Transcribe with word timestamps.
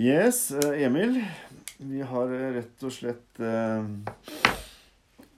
Yes, 0.00 0.50
eh, 0.50 0.82
Emil. 0.82 1.24
Vi 1.76 2.00
har 2.06 2.30
eh, 2.30 2.52
rett 2.54 2.82
og 2.86 2.92
slett 2.94 3.40
uh, 3.42 3.82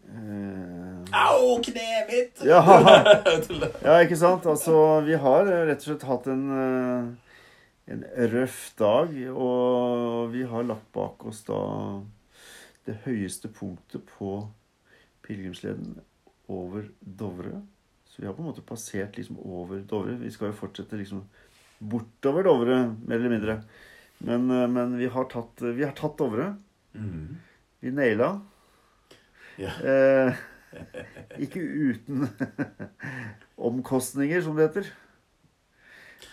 uh, 0.05 0.99
Au, 1.17 1.55
kneet 1.65 2.13
mitt! 2.13 2.43
Ja. 2.45 2.61
ja, 3.87 3.95
ikke 4.05 4.21
sant? 4.21 4.45
Altså, 4.45 4.75
vi 5.09 5.17
har 5.17 5.49
rett 5.49 5.81
og 5.81 5.87
slett 5.87 6.05
hatt 6.05 6.29
en, 6.29 6.45
uh, 6.53 7.41
en 7.89 8.05
røff 8.35 8.61
dag, 8.77 9.17
og 9.33 10.29
vi 10.37 10.45
har 10.53 10.69
lagt 10.69 10.93
bak 10.93 11.25
oss 11.33 11.41
da 11.49 11.65
det 12.85 13.01
høyeste 13.09 13.49
punktet 13.49 14.05
på 14.13 14.43
pilegrimsleden 15.25 16.03
over 16.53 16.85
Dovre. 17.01 17.63
Så 18.13 18.21
vi 18.21 18.29
har 18.29 18.37
på 18.37 18.45
en 18.45 18.53
måte 18.53 18.69
passert 18.69 19.17
liksom 19.17 19.41
over 19.41 19.81
Dovre. 19.89 20.21
Vi 20.21 20.37
skal 20.37 20.53
jo 20.53 20.65
fortsette 20.67 21.01
liksom 21.01 21.25
bortover 21.81 22.45
Dovre, 22.45 22.83
mer 23.07 23.23
eller 23.23 23.41
mindre. 23.41 23.63
Men, 24.21 24.51
eh, 24.51 24.67
men 24.69 24.97
vi, 25.01 25.09
har 25.13 25.29
tatt, 25.33 25.63
vi 25.63 25.85
har 25.85 25.95
tatt 25.97 26.19
Dovre. 26.21 26.55
Mm. 26.95 27.39
Vi 27.81 27.93
naila. 27.97 28.33
Ja. 29.61 29.73
Eh, 29.81 30.41
ikke 31.39 31.61
uten 31.61 32.29
omkostninger, 33.71 34.43
som 34.45 34.57
det 34.57 34.69
heter. 34.69 34.93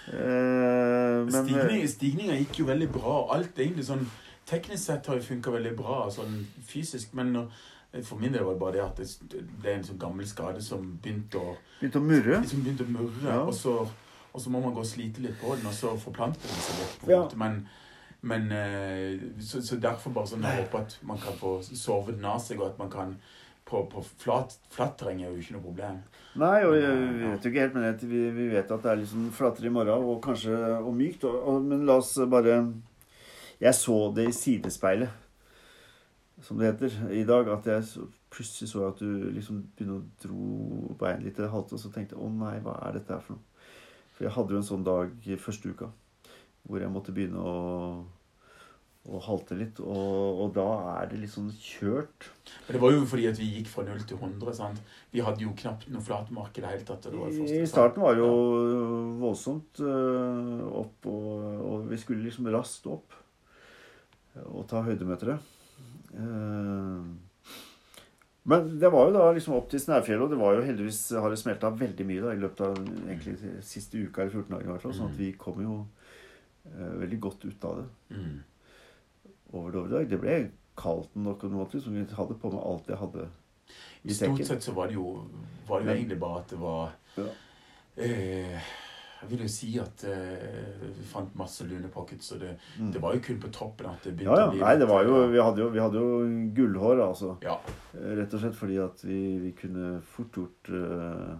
Eh, 0.07 1.25
men 1.27 1.43
Stigning, 1.43 1.87
stigninga 1.87 2.37
gikk 2.41 2.61
jo 2.61 2.69
veldig 2.69 2.89
bra. 2.91 3.17
Alt 3.35 3.59
egentlig 3.59 3.87
sånn 3.87 4.07
Teknisk 4.47 4.79
sett 4.79 5.07
har 5.11 5.17
jo 5.19 5.25
funka 5.25 5.51
veldig 5.51 5.73
bra 5.75 6.05
sånn 6.07 6.37
fysisk, 6.63 7.11
men 7.19 7.33
når, 7.35 7.55
for 8.07 8.15
min 8.15 8.31
del 8.31 8.45
var 8.47 8.53
det 8.55 8.61
bare 8.61 8.75
det 8.77 8.83
at 8.85 9.01
det, 9.27 9.41
det 9.59 9.67
er 9.67 9.75
en 9.81 9.83
sånn 9.89 9.99
gammel 9.99 10.29
skade 10.29 10.61
som 10.63 10.85
begynte 11.03 11.41
å, 11.41 11.57
begynte 11.81 11.99
å 11.99 12.05
murre. 12.05 12.37
liksom 12.45 12.61
begynte 12.63 12.85
å 12.87 12.93
murre. 12.93 13.25
Ja. 13.25 13.41
Og, 13.41 13.51
så, 13.57 13.73
og 14.37 14.43
så 14.43 14.51
må 14.53 14.61
man 14.61 14.75
gå 14.77 14.83
og 14.85 14.87
slite 14.87 15.23
litt 15.25 15.39
på 15.41 15.55
den, 15.57 15.65
og 15.65 15.73
så 15.73 15.95
forplanter 15.97 16.45
den 16.45 16.61
seg 16.61 16.79
litt. 16.83 17.09
Ja. 17.09 17.23
Men, 17.41 17.57
men 18.29 18.47
eh, 18.53 19.25
så, 19.41 19.63
så 19.65 19.79
derfor 19.81 20.13
bare 20.13 20.29
sånn 20.29 20.45
jeg 20.45 20.61
håper 20.63 20.85
at 20.85 20.95
man 21.09 21.17
kan 21.25 21.35
få 21.41 21.57
sovet 21.67 22.19
den 22.19 22.29
av 22.29 22.37
seg, 22.45 22.61
og 22.61 22.69
at 22.71 22.79
man 22.81 22.93
kan 22.93 23.17
på, 23.67 23.81
på 23.91 23.99
flat, 24.21 24.53
flatt 24.71 24.93
terreng 25.01 25.19
er 25.25 25.33
jo 25.33 25.41
ikke 25.41 25.57
noe 25.57 25.65
problem. 25.65 25.97
Nei, 26.39 26.61
og 26.63 26.77
jeg, 26.77 26.99
vi 27.17 27.25
vet 27.33 27.43
jo 27.43 27.49
ikke 27.51 27.63
helt, 27.65 27.73
men 27.75 27.83
jeg- 27.89 28.07
vi, 28.13 28.21
vi 28.37 28.45
vet 28.53 28.69
at 28.71 28.85
det 28.85 28.91
er 28.93 29.01
liksom 29.01 29.25
flatere 29.35 29.67
i 29.67 29.73
morgen, 29.75 30.05
og 30.07 30.21
kanskje 30.23 30.55
og 30.77 30.93
mykt. 30.95 31.25
Og, 31.27 31.35
og, 31.51 31.65
men 31.67 31.83
la 31.89 31.97
oss 31.99 32.13
bare 32.31 32.61
Jeg 33.59 33.73
så 33.75 33.97
det 34.15 34.29
i 34.29 34.35
sidespeilet, 34.37 35.09
som 36.45 36.59
det 36.61 36.69
heter, 36.69 36.95
i 37.11 37.23
dag. 37.27 37.49
At 37.57 37.65
jeg 37.67 37.83
så, 37.89 38.05
plutselig 38.31 38.69
så 38.71 38.85
at 38.91 38.99
du 39.01 39.29
liksom 39.33 39.63
begynner 39.75 39.99
å 39.99 40.07
dro 40.23 40.95
beinet 40.99 41.25
litt 41.27 41.35
til 41.39 41.49
halte, 41.51 41.75
og 41.75 41.81
så 41.81 41.89
tenkte 41.91 42.15
jeg 42.15 42.23
å 42.23 42.29
nei, 42.37 42.55
hva 42.63 42.75
er 42.87 42.99
dette 42.99 43.15
her 43.17 43.23
for 43.25 43.35
noe? 43.35 43.46
For 44.17 44.25
jeg 44.25 44.33
hadde 44.33 44.55
jo 44.55 44.59
en 44.61 44.69
sånn 44.71 44.85
dag 44.85 45.29
i 45.29 45.39
første 45.39 45.73
uka 45.73 45.91
hvor 46.67 46.81
jeg 46.81 46.91
måtte 46.91 47.13
begynne 47.15 47.39
å, 47.39 47.51
å 49.07 49.19
halte 49.23 49.55
litt, 49.55 49.77
og, 49.79 50.41
og 50.43 50.49
da 50.57 50.65
er 50.97 51.05
det 51.07 51.21
litt 51.21 51.31
sånn 51.31 51.47
kjørt. 51.53 52.27
Men 52.65 52.75
det 52.75 52.81
var 52.81 52.91
jo 52.91 53.05
fordi 53.07 53.27
at 53.29 53.39
vi 53.39 53.47
gikk 53.53 53.69
fra 53.71 53.85
0 53.87 54.01
til 54.09 54.19
100. 54.19 54.55
sant? 54.57 54.81
Vi 55.13 55.23
hadde 55.23 55.45
jo 55.45 55.53
knapt 55.61 55.87
noe 55.93 56.03
flatmark 56.03 56.59
i 56.59 56.65
det 56.65 56.73
hele 56.73 56.87
tatt. 56.89 57.07
I 57.07 57.61
starten 57.71 58.03
var 58.03 58.17
det 58.17 58.25
jo 58.25 58.33
voldsomt 59.21 59.79
øh, 59.79 60.65
opp, 60.81 61.07
og, 61.07 61.31
og 61.69 61.87
vi 61.93 62.01
skulle 62.01 62.27
liksom 62.27 62.51
raskt 62.51 62.91
opp 62.91 63.15
og 64.43 64.67
ta 64.69 64.83
høydemetere. 64.85 65.39
Eh, 66.17 67.07
men 68.47 68.67
det 68.79 68.89
var 68.93 69.09
jo 69.09 69.13
da 69.17 69.25
liksom 69.35 69.53
opp 69.57 69.69
til 69.69 69.79
Snærfjellet, 69.83 70.23
og 70.23 70.29
det 70.31 70.39
var 70.39 70.55
jo 70.55 70.61
heldigvis 70.63 71.01
har 71.19 71.29
det 71.33 71.39
smelta 71.41 71.69
veldig 71.75 72.05
mye 72.07 72.21
da 72.23 72.31
i 72.33 72.39
løpet 72.41 72.61
av 72.63 72.77
egentlig 72.79 73.63
siste 73.67 73.99
uka 73.99 74.21
eller 74.23 74.31
14 74.31 74.49
dager. 74.55 74.65
i 74.67 74.71
hvert 74.71 74.81
fall, 74.85 74.93
sånn 74.95 75.09
at 75.11 75.17
Mm. 75.17 75.17
vi 75.17 75.31
kom 75.33 75.61
jo 75.63 75.87
eh, 76.67 76.93
veldig 77.01 77.19
godt 77.19 77.45
ut 77.45 77.63
av 77.65 77.77
det 77.81 78.17
Mm. 78.17 78.39
over 79.53 79.71
Dovredag. 79.71 80.09
Det 80.09 80.19
ble 80.21 80.51
kaldt 80.77 81.15
nok 81.15 81.43
og 81.43 81.51
noe, 81.51 81.81
som 81.81 81.93
vi 81.93 82.03
hadde 82.15 82.35
på 82.39 82.51
med 82.51 82.61
alt 82.63 82.87
jeg 82.87 82.97
hadde 82.97 83.27
i 84.05 84.13
Stort 84.13 84.45
sett 84.45 84.63
så 84.63 84.73
var 84.73 84.87
det 84.87 84.95
jo, 84.95 85.27
var 85.67 85.79
det 85.81 85.87
jo 85.87 85.93
egentlig 85.95 86.19
bare 86.19 86.39
at 86.39 86.47
det 86.49 86.59
var 86.59 86.91
Ja. 87.17 87.23
eh, 87.97 88.61
Jeg 89.21 89.29
vil 89.31 89.39
jo 89.41 89.47
si 89.49 89.67
at 89.81 90.03
eh, 90.05 90.83
vi 90.93 91.03
fant 91.09 91.33
masse 91.35 91.65
lunepockets, 91.65 92.31
og 92.35 92.39
det, 92.39 92.51
Mm. 92.79 92.91
det 92.93 93.01
var 93.01 93.13
jo 93.15 93.19
kun 93.25 93.39
på 93.41 93.49
toppen 93.51 93.87
at 93.89 94.03
det 94.03 94.15
begynte 94.15 94.35
Ja, 94.35 94.39
ja. 94.43 94.47
å 94.47 94.51
bli 94.51 94.59
Nei, 94.61 94.75
det 94.77 94.87
var 94.87 95.03
jo 95.03 95.27
Vi 95.31 95.39
hadde 95.41 95.57
jo, 95.63 95.69
vi 95.73 95.79
hadde 95.79 95.97
jo 96.03 96.51
gullhår, 96.53 97.01
altså. 97.07 97.37
Ja. 97.41 97.57
Eh, 97.95 98.15
Rett 98.19 98.33
og 98.33 98.39
slett 98.43 98.55
fordi 98.55 98.77
at 98.83 99.01
vi, 99.03 99.19
vi 99.39 99.51
kunne 99.57 100.01
fort 100.01 100.31
gjort 100.37 100.69
uh, 100.69 101.35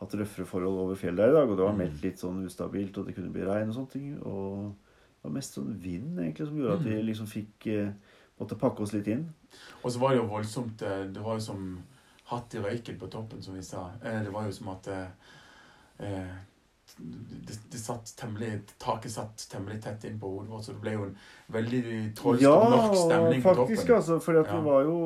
hatt 0.00 0.14
røffere 0.20 0.46
forhold 0.46 0.78
over 0.84 0.94
fjellet 0.96 1.16
der 1.24 1.28
i 1.32 1.36
dag. 1.40 1.48
Og 1.50 1.56
det 1.56 1.64
var 1.64 1.72
Mm. 1.72 1.78
meldt 1.78 2.02
litt 2.02 2.18
sånn 2.20 2.44
ustabilt, 2.46 2.98
og 2.98 3.06
det 3.06 3.14
kunne 3.16 3.32
bli 3.32 3.42
regn 3.48 3.68
og 3.68 3.74
sånne 3.74 3.90
ting. 3.90 4.12
Og 4.22 4.74
det 4.74 5.24
var 5.24 5.32
mest 5.32 5.54
sånn 5.56 5.72
vind 5.80 6.18
egentlig 6.18 6.46
som 6.48 6.56
gjorde 6.56 6.78
at 6.78 6.84
vi 6.84 6.94
Mm. 7.00 7.06
liksom 7.06 7.26
fikk 7.26 7.66
uh, 7.88 7.92
Måtte 8.40 8.56
pakke 8.56 8.80
oss 8.80 8.94
litt 8.94 9.06
inn. 9.08 9.26
Og 9.84 9.90
så 9.92 9.98
var 10.00 10.10
det 10.14 10.16
jo 10.22 10.26
voldsomt 10.30 10.78
Det 10.78 11.20
var 11.22 11.34
jo 11.36 11.40
som 11.40 11.82
hatt 12.24 12.54
i 12.54 12.58
røyken 12.58 12.96
på 12.98 13.10
toppen, 13.10 13.42
som 13.42 13.52
vi 13.54 13.60
sa. 13.60 13.90
Det 14.02 14.32
var 14.32 14.44
jo 14.46 14.50
som 14.52 14.68
at 14.68 14.88
eh, 14.88 16.26
det, 17.00 17.56
det 17.72 17.78
satt 17.80 18.12
temmelig, 18.16 18.60
Taket 18.78 19.10
satt 19.14 19.44
temmelig 19.50 19.80
tett 19.82 20.04
inn 20.04 20.18
på 20.20 20.28
hodet 20.34 20.50
vårt, 20.52 20.64
så 20.66 20.72
det 20.74 20.80
ble 20.84 20.92
jo 20.92 21.04
en 21.08 21.16
veldig 21.54 21.82
trolsk 22.18 22.44
og 22.50 22.70
mørk 22.70 22.96
stemning 23.00 23.42
på 23.42 23.54
toppen. 23.54 23.76
faktisk, 23.76 23.90
altså. 23.96 24.18
Fordi 24.20 24.38
at 24.42 24.46
Ja. 24.52 24.58
vi 24.60 24.68
var 24.70 24.82
jo 24.82 24.96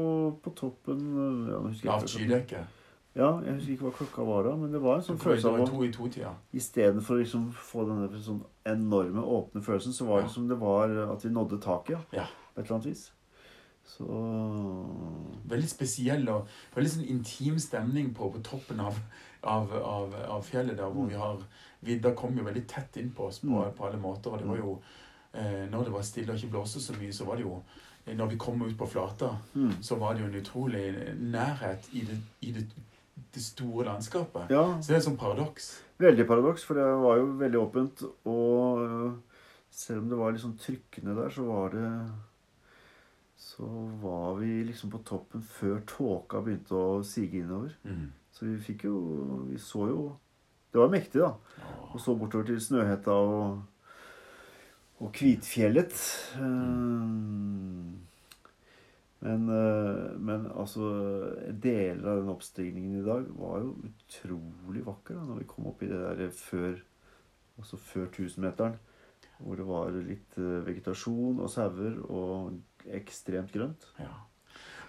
på 0.45 0.55
toppen 0.59 1.05
eh, 1.25 1.53
ja, 1.85 1.93
Lavt 1.93 2.09
skydekke. 2.11 2.65
Ja, 3.15 3.29
jeg 3.47 3.55
husker 3.55 3.73
ikke 3.77 3.85
hva 3.87 3.93
klokka 3.95 4.25
var 4.27 4.43
da, 4.43 4.57
men 4.59 4.73
det 4.73 4.81
var 4.83 4.97
en 4.99 5.03
sånn 5.07 5.19
følelse 5.23 5.47
av 5.55 5.69
to 5.71 5.85
i 5.87 5.91
to-tida. 5.95 6.33
Istedenfor 6.53 7.15
å 7.15 7.21
liksom 7.23 7.45
få 7.55 7.85
denne 7.87 8.09
sånn 8.21 8.41
enorme, 8.67 9.23
åpne 9.23 9.63
følelsen, 9.63 9.93
så 9.95 10.05
var 10.09 10.23
det 10.23 10.27
Ja. 10.27 10.33
som 10.35 10.49
det 10.49 10.59
var 10.59 10.91
at 11.13 11.23
vi 11.23 11.31
nådde 11.31 11.61
taket. 11.63 11.99
Ja. 12.13 12.25
På 12.55 12.61
et 12.61 12.67
eller 12.67 12.75
annet 12.81 12.87
vis. 12.91 13.13
Så 13.85 14.05
Veldig 15.47 15.69
spesiell 15.69 16.29
og 16.33 16.49
veldig 16.75 16.91
sånn 16.91 17.09
intim 17.13 17.59
stemning 17.61 18.15
på, 18.17 18.31
på 18.33 18.41
toppen 18.43 18.81
av, 18.81 18.97
av, 19.43 19.71
av, 19.77 20.15
av 20.39 20.43
fjellet 20.43 20.77
der 20.81 20.91
hvor 20.91 21.07
vi 21.11 21.15
har 21.21 21.43
Vidda 21.85 22.15
kom 22.17 22.37
jo 22.39 22.45
veldig 22.45 22.67
tett 22.71 22.97
inn 22.97 23.11
på 23.13 23.27
oss 23.29 23.39
på, 23.41 23.47
Mm. 23.53 23.73
på 23.77 23.87
alle 23.87 23.99
måter. 24.01 24.31
Og 24.33 24.39
det 24.39 24.49
var 24.49 24.57
jo 24.57 24.83
eh, 25.35 25.67
Når 25.71 25.85
det 25.85 25.93
var 25.93 26.03
stille 26.03 26.33
og 26.33 26.39
ikke 26.39 26.51
blåste 26.57 26.81
så 26.81 26.95
mye, 26.99 27.13
så 27.13 27.25
var 27.29 27.37
det 27.37 27.45
jo 27.45 27.63
eh, 28.07 28.15
Når 28.17 28.27
vi 28.31 28.37
kom 28.39 28.63
ut 28.63 28.77
på 28.79 28.87
flata, 28.89 29.37
mm. 29.55 29.83
så 29.83 29.97
var 30.01 30.15
det 30.15 30.21
jo 30.23 30.27
en 30.33 30.41
utrolig 30.41 31.15
nærhet 31.21 31.89
i 31.93 32.01
det, 32.09 32.19
i 32.41 32.53
det, 32.53 32.67
det 33.35 33.43
store 33.43 33.85
landskapet. 33.85 34.51
Ja, 34.51 34.81
Så 34.81 34.89
det 34.89 34.95
er 34.95 35.03
et 35.03 35.05
sånt 35.11 35.19
paradoks. 35.21 35.83
veldig 35.99 36.27
paradoks, 36.27 36.65
for 36.65 36.75
det 36.75 36.85
var 36.85 37.17
jo 37.17 37.27
veldig 37.39 37.59
åpent. 37.61 38.03
Og 38.27 38.83
øh, 38.83 39.13
selv 39.71 39.99
om 40.03 40.09
det 40.09 40.19
var 40.19 40.31
litt 40.33 40.43
sånn 40.43 40.59
trykkende 40.59 41.15
der, 41.17 41.29
så 41.31 41.45
var 41.45 41.69
det 41.75 41.91
Så 43.37 43.67
var 44.03 44.35
vi 44.41 44.65
liksom 44.65 44.91
på 44.91 44.99
toppen 45.05 45.43
før 45.43 45.81
tåka 45.87 46.41
begynte 46.43 46.75
å 46.75 47.03
sige 47.05 47.39
innover. 47.43 47.75
Mm. 47.85 48.13
Så 48.33 48.47
vi 48.47 48.57
fikk 48.59 48.85
jo 48.89 48.95
Vi 49.51 49.59
så 49.59 49.89
jo 49.91 50.17
Det 50.75 50.81
var 50.83 50.91
mektig, 50.91 51.21
da. 51.23 51.31
Og 51.95 52.01
så 52.03 52.17
bortover 52.19 52.49
til 52.49 52.59
Snøhetta 52.59 53.15
og, 53.15 53.61
og 54.99 55.13
Kvitfjellet. 55.15 55.95
Eh, 56.43 58.01
Men, 59.25 59.47
eh, 59.49 60.17
men 60.21 60.43
altså 60.53 60.85
Deler 61.49 62.11
av 62.11 62.19
den 62.21 62.33
oppstigningen 62.33 62.99
i 62.99 63.05
dag 63.07 63.29
var 63.39 63.63
jo 63.63 63.71
utrolig 63.89 64.83
vakker 64.85 65.17
da 65.17 65.23
når 65.25 65.39
vi 65.41 65.47
kom 65.49 65.71
opp 65.71 65.81
i 65.85 65.89
det 65.89 66.01
der 66.03 66.35
før 66.37 66.83
Altså 67.55 67.79
før 67.79 68.09
1000-meteren. 68.11 68.75
Hvor 69.39 69.55
det 69.55 69.65
var 69.69 69.95
litt 69.95 70.37
eh, 70.43 70.65
vegetasjon 70.67 71.39
og 71.39 71.51
sauer 71.55 72.01
og 72.11 72.89
ekstremt 72.99 73.53
grønt. 73.55 73.87
Ja. 74.03 74.11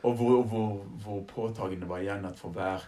Og 0.02 0.18
hvor, 0.18 0.42
hvor, 0.50 0.82
hvor 1.04 1.22
påtagende 1.30 1.88
var 1.90 2.02
igjen 2.02 2.26
at 2.26 2.42
for 2.42 2.50
hver 2.58 2.82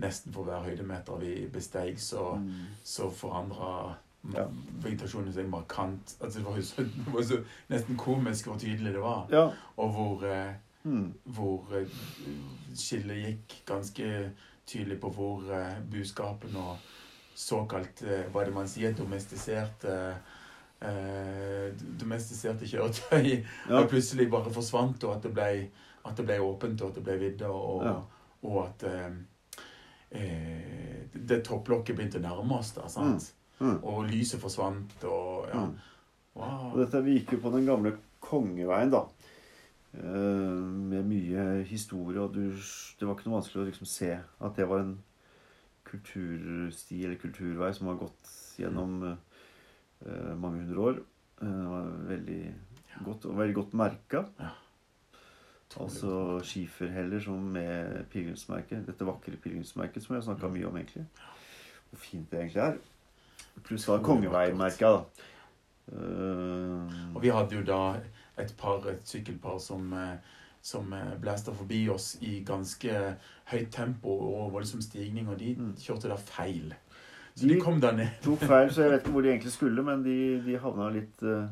nesten 0.00 0.32
for 0.32 0.44
hver 0.48 0.62
høydemeter 0.64 1.18
vi 1.20 1.46
besteg, 1.52 1.98
så, 2.00 2.34
Mm. 2.36 2.66
så 2.84 3.10
forandra 3.10 3.94
Ja. 4.34 4.44
vegetasjonen 4.82 5.32
seg 5.32 5.46
markant. 5.48 6.16
Altså, 6.20 6.38
det, 6.38 6.46
var 6.46 6.60
så, 6.60 6.82
det 6.84 7.12
var 7.14 7.22
så 7.22 7.38
nesten 7.70 7.96
komisk 7.96 8.46
hvor 8.46 8.58
tydelig 8.58 8.92
det 8.92 9.00
var. 9.00 9.26
Ja. 9.32 9.46
Og 9.76 9.92
hvor, 9.94 10.24
eh, 10.28 10.54
Mm. 10.84 11.12
hvor 11.24 11.64
eh, 11.76 11.86
skillet 12.74 13.16
gikk 13.26 13.62
ganske 13.66 14.30
tydelig 14.66 15.00
på 15.00 15.10
hvor 15.12 15.42
eh, 15.52 15.80
buskapen 15.92 16.56
og 16.56 16.76
såkalt 17.34 18.02
eh, 18.02 18.28
Hva 18.32 18.40
er 18.40 18.44
det 18.46 18.54
man 18.54 18.68
sier? 18.68 18.92
Domestiserte 18.92 20.16
eh, 20.82 21.72
Domestiserte 22.00 22.66
kjøretøy 22.68 23.44
Ja. 23.70 23.82
plutselig 23.86 24.30
bare 24.30 24.52
forsvant, 24.52 25.04
og 25.04 25.16
at 25.16 25.22
det 25.26 25.34
ble, 25.36 25.50
at 26.06 26.16
det 26.16 26.26
ble 26.26 26.38
åpent, 26.44 26.80
og 26.82 26.88
at 26.92 26.94
det 27.00 27.04
ble 27.04 27.18
vidde, 27.20 27.46
og, 27.48 27.84
Ja. 27.84 27.96
og 28.48 28.62
at 28.68 28.84
eh, 30.10 31.06
det 31.14 31.42
topplokket 31.46 31.96
begynte 31.96 32.20
å 32.20 32.24
nærme 32.24 32.60
oss. 32.60 32.74
da, 32.76 32.88
sant? 32.90 33.32
Mm. 33.60 33.78
Og 33.84 34.04
lyset 34.08 34.40
forsvant, 34.40 34.94
og 35.04 35.50
ja. 35.50 35.66
Wow. 36.38 36.70
Og 36.70 36.78
dette, 36.78 37.02
vi 37.04 37.18
gikk 37.18 37.34
jo 37.34 37.42
på 37.42 37.50
den 37.52 37.66
gamle 37.66 37.96
kongeveien, 38.22 38.92
da. 38.92 39.04
Eh, 39.90 40.60
med 40.90 41.08
mye 41.10 41.46
historie, 41.66 42.22
og 42.22 42.34
du, 42.36 42.54
det 42.54 43.06
var 43.06 43.16
ikke 43.16 43.28
noe 43.28 43.40
vanskelig 43.40 43.64
å 43.64 43.68
liksom 43.68 43.90
se 43.90 44.12
at 44.14 44.58
det 44.58 44.68
var 44.70 44.84
en 44.84 44.96
kultursti 45.90 47.00
eller 47.02 47.18
kulturvei 47.18 47.72
som 47.74 47.90
har 47.90 47.98
gått 47.98 48.30
gjennom 48.60 49.00
eh, 49.10 50.32
mange 50.38 50.62
hundre 50.62 50.84
år. 50.86 51.00
Eh, 51.42 51.78
veldig 52.12 52.40
godt, 53.06 53.26
og 53.26 53.38
veldig 53.40 53.56
godt 53.58 53.78
merka. 53.80 54.24
Utrolig 54.30 54.69
Altså 55.78 56.40
skiferheller 56.42 57.20
som 57.22 57.38
med 57.52 58.04
pilegrimsmerket. 58.10 58.86
Dette 58.86 59.06
vakre 59.06 59.36
pilegrimsmerket 59.36 60.02
som 60.02 60.16
jeg 60.16 60.22
har 60.24 60.34
snakka 60.34 60.48
mye 60.50 60.66
om, 60.66 60.76
egentlig. 60.80 61.04
Hvor 61.90 61.98
fint 62.02 62.30
det 62.30 62.40
egentlig 62.40 62.62
er. 62.64 62.78
Pluss 63.62 63.86
da 63.86 63.98
kongeveimerka, 64.02 64.90
da. 64.96 65.04
Uh, 65.92 67.14
Og 67.16 67.22
vi 67.22 67.28
hadde 67.34 67.56
jo 67.56 67.62
da 67.66 67.78
et 68.38 68.52
par, 68.58 68.84
et 68.88 69.02
sykkelpar 69.04 69.58
som, 69.60 69.92
eh, 69.92 70.16
som 70.62 70.86
blæsta 70.92 71.18
blæste 71.20 71.54
forbi 71.54 71.88
oss 71.90 72.16
i 72.22 72.40
ganske 72.46 73.16
høyt 73.50 73.70
tempo 73.74 74.08
og 74.08 74.52
voldsom 74.52 74.80
stigning, 74.82 75.28
og 75.28 75.38
de 75.38 75.54
Mm. 75.58 75.74
kjørte 75.76 76.08
da 76.08 76.16
feil. 76.16 76.74
Så 77.34 77.46
De- 77.48 77.54
de 77.54 77.60
kom 77.60 77.80
da 77.80 77.90
ned, 77.92 78.08
tok 78.22 78.38
feil, 78.38 78.70
så 78.70 78.82
jeg 78.82 78.90
vet 78.90 79.00
ikke 79.02 79.10
hvor 79.12 79.22
de 79.22 79.28
egentlig 79.28 79.52
skulle, 79.52 79.82
men 79.82 80.02
de, 80.04 80.40
de 80.44 80.58
havna 80.58 80.88
litt 80.90 81.22
uh, 81.22 81.48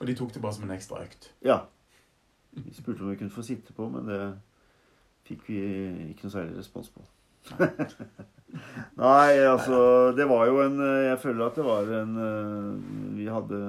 og 0.00 0.06
de 0.06 0.14
tok 0.14 0.32
det 0.32 0.42
bare 0.42 0.52
som 0.54 0.64
en 0.70 0.76
ekstra 0.76 1.02
økt. 1.02 1.30
Ja. 1.44 1.60
Vi 2.56 2.72
spurte 2.74 3.02
om 3.04 3.10
vi 3.12 3.16
kunne 3.20 3.30
få 3.34 3.42
sitte 3.46 3.72
på, 3.76 3.88
men 3.92 4.06
det 4.08 4.20
fikk 5.28 5.44
vi 5.48 5.58
ikke 6.10 6.24
noe 6.26 6.32
særlig 6.32 6.56
respons 6.58 6.88
på. 6.94 7.04
Nei, 8.98 9.38
altså 9.46 10.12
Det 10.16 10.24
var 10.28 10.46
jo 10.50 10.58
en 10.64 10.74
Jeg 10.82 11.18
føler 11.22 11.46
at 11.46 11.56
det 11.56 11.64
var 11.64 11.86
en 12.00 12.16
eh, 12.20 13.14
Vi 13.16 13.26
hadde, 13.30 13.60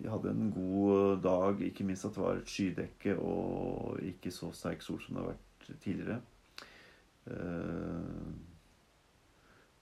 vi 0.00 0.08
hadde 0.10 0.32
en 0.34 0.50
god 0.52 1.20
dag. 1.24 1.62
Ikke 1.68 1.84
minst 1.86 2.04
at 2.08 2.16
det 2.16 2.22
var 2.24 2.40
et 2.40 2.50
skydekke 2.50 3.14
og 3.20 4.00
ikke 4.04 4.32
så 4.34 4.50
sterk 4.56 4.82
sol 4.84 5.00
som 5.04 5.16
det 5.16 5.22
har 5.24 5.32
vært 5.34 5.70
tidligere. 5.84 6.20
Eh, 7.30 8.30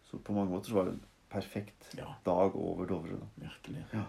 Så 0.09 0.19
på 0.25 0.33
mange 0.33 0.51
måter 0.53 0.71
så 0.73 0.79
var 0.79 0.85
det 0.89 0.95
en 0.97 1.03
perfekt 1.29 1.91
dag 2.25 2.55
over 2.57 2.87
Dovre. 2.89 3.19
da. 3.21 3.27
virkelig. 3.47 3.83
Ja. 3.93 4.05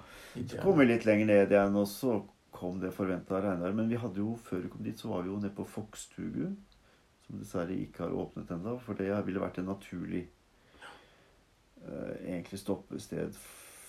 Så 0.47 0.61
kom 0.63 0.77
vi 0.79 0.85
litt 0.85 1.05
lenger 1.05 1.25
ned 1.27 1.51
igjen, 1.51 1.75
og 1.75 1.87
så 1.91 2.21
kom 2.59 2.79
det 2.81 2.91
forventa 2.95 3.39
regnværet. 3.41 3.75
Men 3.77 3.89
vi 3.91 3.99
hadde 4.01 4.19
jo, 4.21 4.33
før 4.43 4.65
vi 4.65 4.71
kom 4.73 4.83
dit, 4.83 4.99
så 4.99 5.07
var 5.11 5.23
vi 5.23 5.31
jo 5.31 5.39
nede 5.39 5.55
på 5.55 5.65
Fokstugu. 5.67 6.49
Som 7.25 7.39
dessverre 7.39 7.77
ikke 7.77 8.03
har 8.05 8.15
åpnet 8.19 8.51
ennå. 8.51 8.75
For 8.83 8.99
det 8.99 9.09
ville 9.27 9.41
vært 9.43 9.61
en 9.61 9.69
naturlig 9.71 10.25
uh, 11.85 12.15
egentlig 12.25 12.59
stoppested 12.59 13.37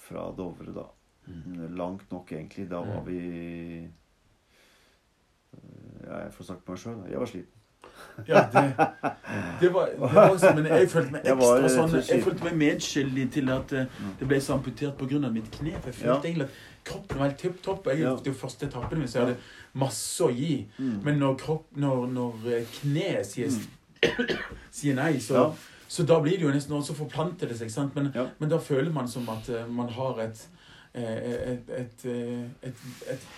fra 0.07 0.29
Dovre, 0.37 0.73
da. 0.77 0.87
Mm. 1.27 1.77
Langt 1.79 2.11
nok, 2.13 2.33
egentlig. 2.33 2.69
Da 2.71 2.81
var 2.85 3.03
Mm. 3.03 3.07
vi 3.07 3.91
uh, 5.55 6.11
jeg 6.11 6.33
får 6.33 6.45
snakke 6.51 6.65
på 6.67 6.73
meg 6.77 6.83
sjøl. 6.85 7.03
Jeg 7.11 7.19
var 7.23 7.31
sliten. 7.31 7.60
Ja, 8.29 8.41
det, 8.53 8.63
det 9.61 9.71
var, 9.75 9.87
det 9.87 10.01
var 10.15 10.31
også, 10.31 10.51
Men 10.55 10.67
jeg 10.67 10.89
følte 10.91 11.13
meg 11.13 11.25
ekstra 11.25 11.69
sånn 11.75 11.95
Jeg 12.09 12.23
følte 12.25 12.45
meg 12.45 12.57
medskyldig 12.61 13.27
til 13.33 13.51
at 13.55 13.73
eh, 13.73 13.87
Mm. 14.01 14.11
det 14.21 14.29
ble 14.29 14.41
så 14.41 14.55
amputert 14.59 14.99
pga. 14.99 15.31
mitt 15.33 15.51
kne. 15.51 15.73
For 15.81 15.91
jeg 15.91 15.95
følte 16.01 16.29
egentlig 16.29 16.45
at 16.49 16.61
kroppen 16.91 17.19
var 17.19 17.27
helt 17.29 17.39
tipp 17.39 17.63
topp. 17.63 17.87
Jeg, 17.87 18.01
Ja. 18.01 18.15
Det 18.25 18.35
første 18.37 18.67
etappen 18.67 18.99
min, 18.99 19.09
så 19.09 19.19
jeg 19.19 19.27
hadde 19.27 19.37
masse 19.75 20.21
å 20.25 20.31
gi. 20.35 20.67
Mm. 20.79 21.01
Men 21.05 21.19
når, 21.19 21.35
kropp, 21.39 21.67
når, 21.77 22.07
når 22.13 22.49
eh, 22.57 22.65
kneet 22.81 23.27
sier, 23.27 23.51
sier 24.71 24.95
nei, 24.95 25.19
så, 25.21 25.51
så 25.89 26.03
da 26.07 26.21
blir 26.21 26.39
det 26.39 26.47
jo 26.47 26.53
nesten 26.55 26.77
også 26.77 26.95
forplanter 26.95 27.49
det 27.49 27.59
seg. 27.59 27.71
sant? 27.71 27.95
Men, 27.95 28.13
Ja. 28.15 28.27
men 28.39 28.49
da 28.49 28.59
føler 28.59 28.93
man 28.93 29.09
som 29.09 29.29
at 29.29 29.49
eh, 29.49 29.67
man 29.69 29.89
har 29.89 30.19
et, 30.27 30.47
et, 30.95 32.05
et, 32.05 32.05
et 33.13 33.29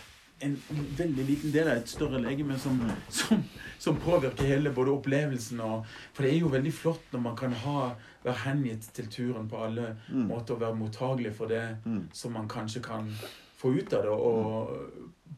en 0.43 0.57
veldig 0.99 1.25
liten 1.29 1.53
del 1.55 1.69
av 1.69 1.77
et 1.81 1.89
større 1.89 2.19
legeme 2.23 2.59
som, 2.59 2.79
som, 3.09 3.43
som 3.79 3.97
påvirker 4.03 4.45
hele 4.49 4.71
både 4.75 4.91
opplevelsen 4.91 5.61
og 5.61 5.87
For 6.13 6.23
det 6.23 6.33
er 6.35 6.39
jo 6.41 6.49
veldig 6.53 6.73
flott 6.75 7.13
når 7.13 7.21
man 7.21 7.37
kan 7.37 7.53
ha, 7.65 7.95
være 8.25 8.43
hengitt 8.45 8.89
til 8.95 9.07
turen 9.11 9.49
på 9.49 9.63
alle 9.65 9.97
Mm. 10.13 10.27
måter 10.29 10.55
og 10.55 10.61
være 10.61 10.75
mottagelig 10.77 11.35
for 11.35 11.47
det 11.49 11.63
Mm. 11.85 12.09
som 12.13 12.33
man 12.33 12.49
kanskje 12.49 12.83
kan 12.83 13.09
få 13.59 13.71
ut 13.79 13.93
av 13.93 14.03
det, 14.03 14.11
og 14.11 14.71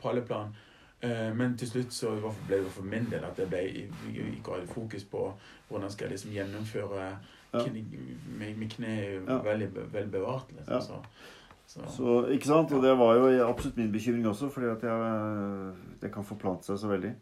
på 0.00 0.08
alle 0.08 0.22
plan. 0.22 0.54
Eh, 1.02 1.32
Men 1.34 1.56
til 1.56 1.68
slutt 1.68 1.92
så 1.92 2.14
ble 2.48 2.62
det 2.64 2.70
for 2.72 2.82
min 2.82 3.04
del 3.10 3.24
at 3.24 3.36
det 3.36 3.48
ble 3.50 3.60
ikke 3.68 4.54
hadde 4.54 4.66
fokus 4.72 5.04
på 5.04 5.32
hvordan 5.68 5.90
skal 5.90 6.08
jeg 6.08 6.12
liksom 6.16 6.32
gjennomføre 6.32 7.18
Ja. 7.54 7.60
med, 8.38 8.56
med 8.58 8.70
kne 8.70 9.20
veldig 9.44 9.68
vel 9.92 10.06
bevart. 10.10 10.48
Liksom. 10.56 10.72
Ja. 10.74 10.80
Så, 10.80 11.04
så. 11.66 11.84
Så, 11.90 12.16
ikke 12.34 12.46
sant? 12.46 12.72
Og 12.76 12.82
det 12.84 12.92
var 12.98 13.16
jo 13.18 13.46
absolutt 13.48 13.78
min 13.80 13.92
bekymring 13.92 14.26
også, 14.30 14.50
fordi 14.52 14.70
at 14.70 14.84
jeg, 14.86 15.72
det 16.02 16.12
kan 16.14 16.26
forplante 16.26 16.68
seg 16.70 16.78
så 16.82 16.90
veldig. 16.92 17.14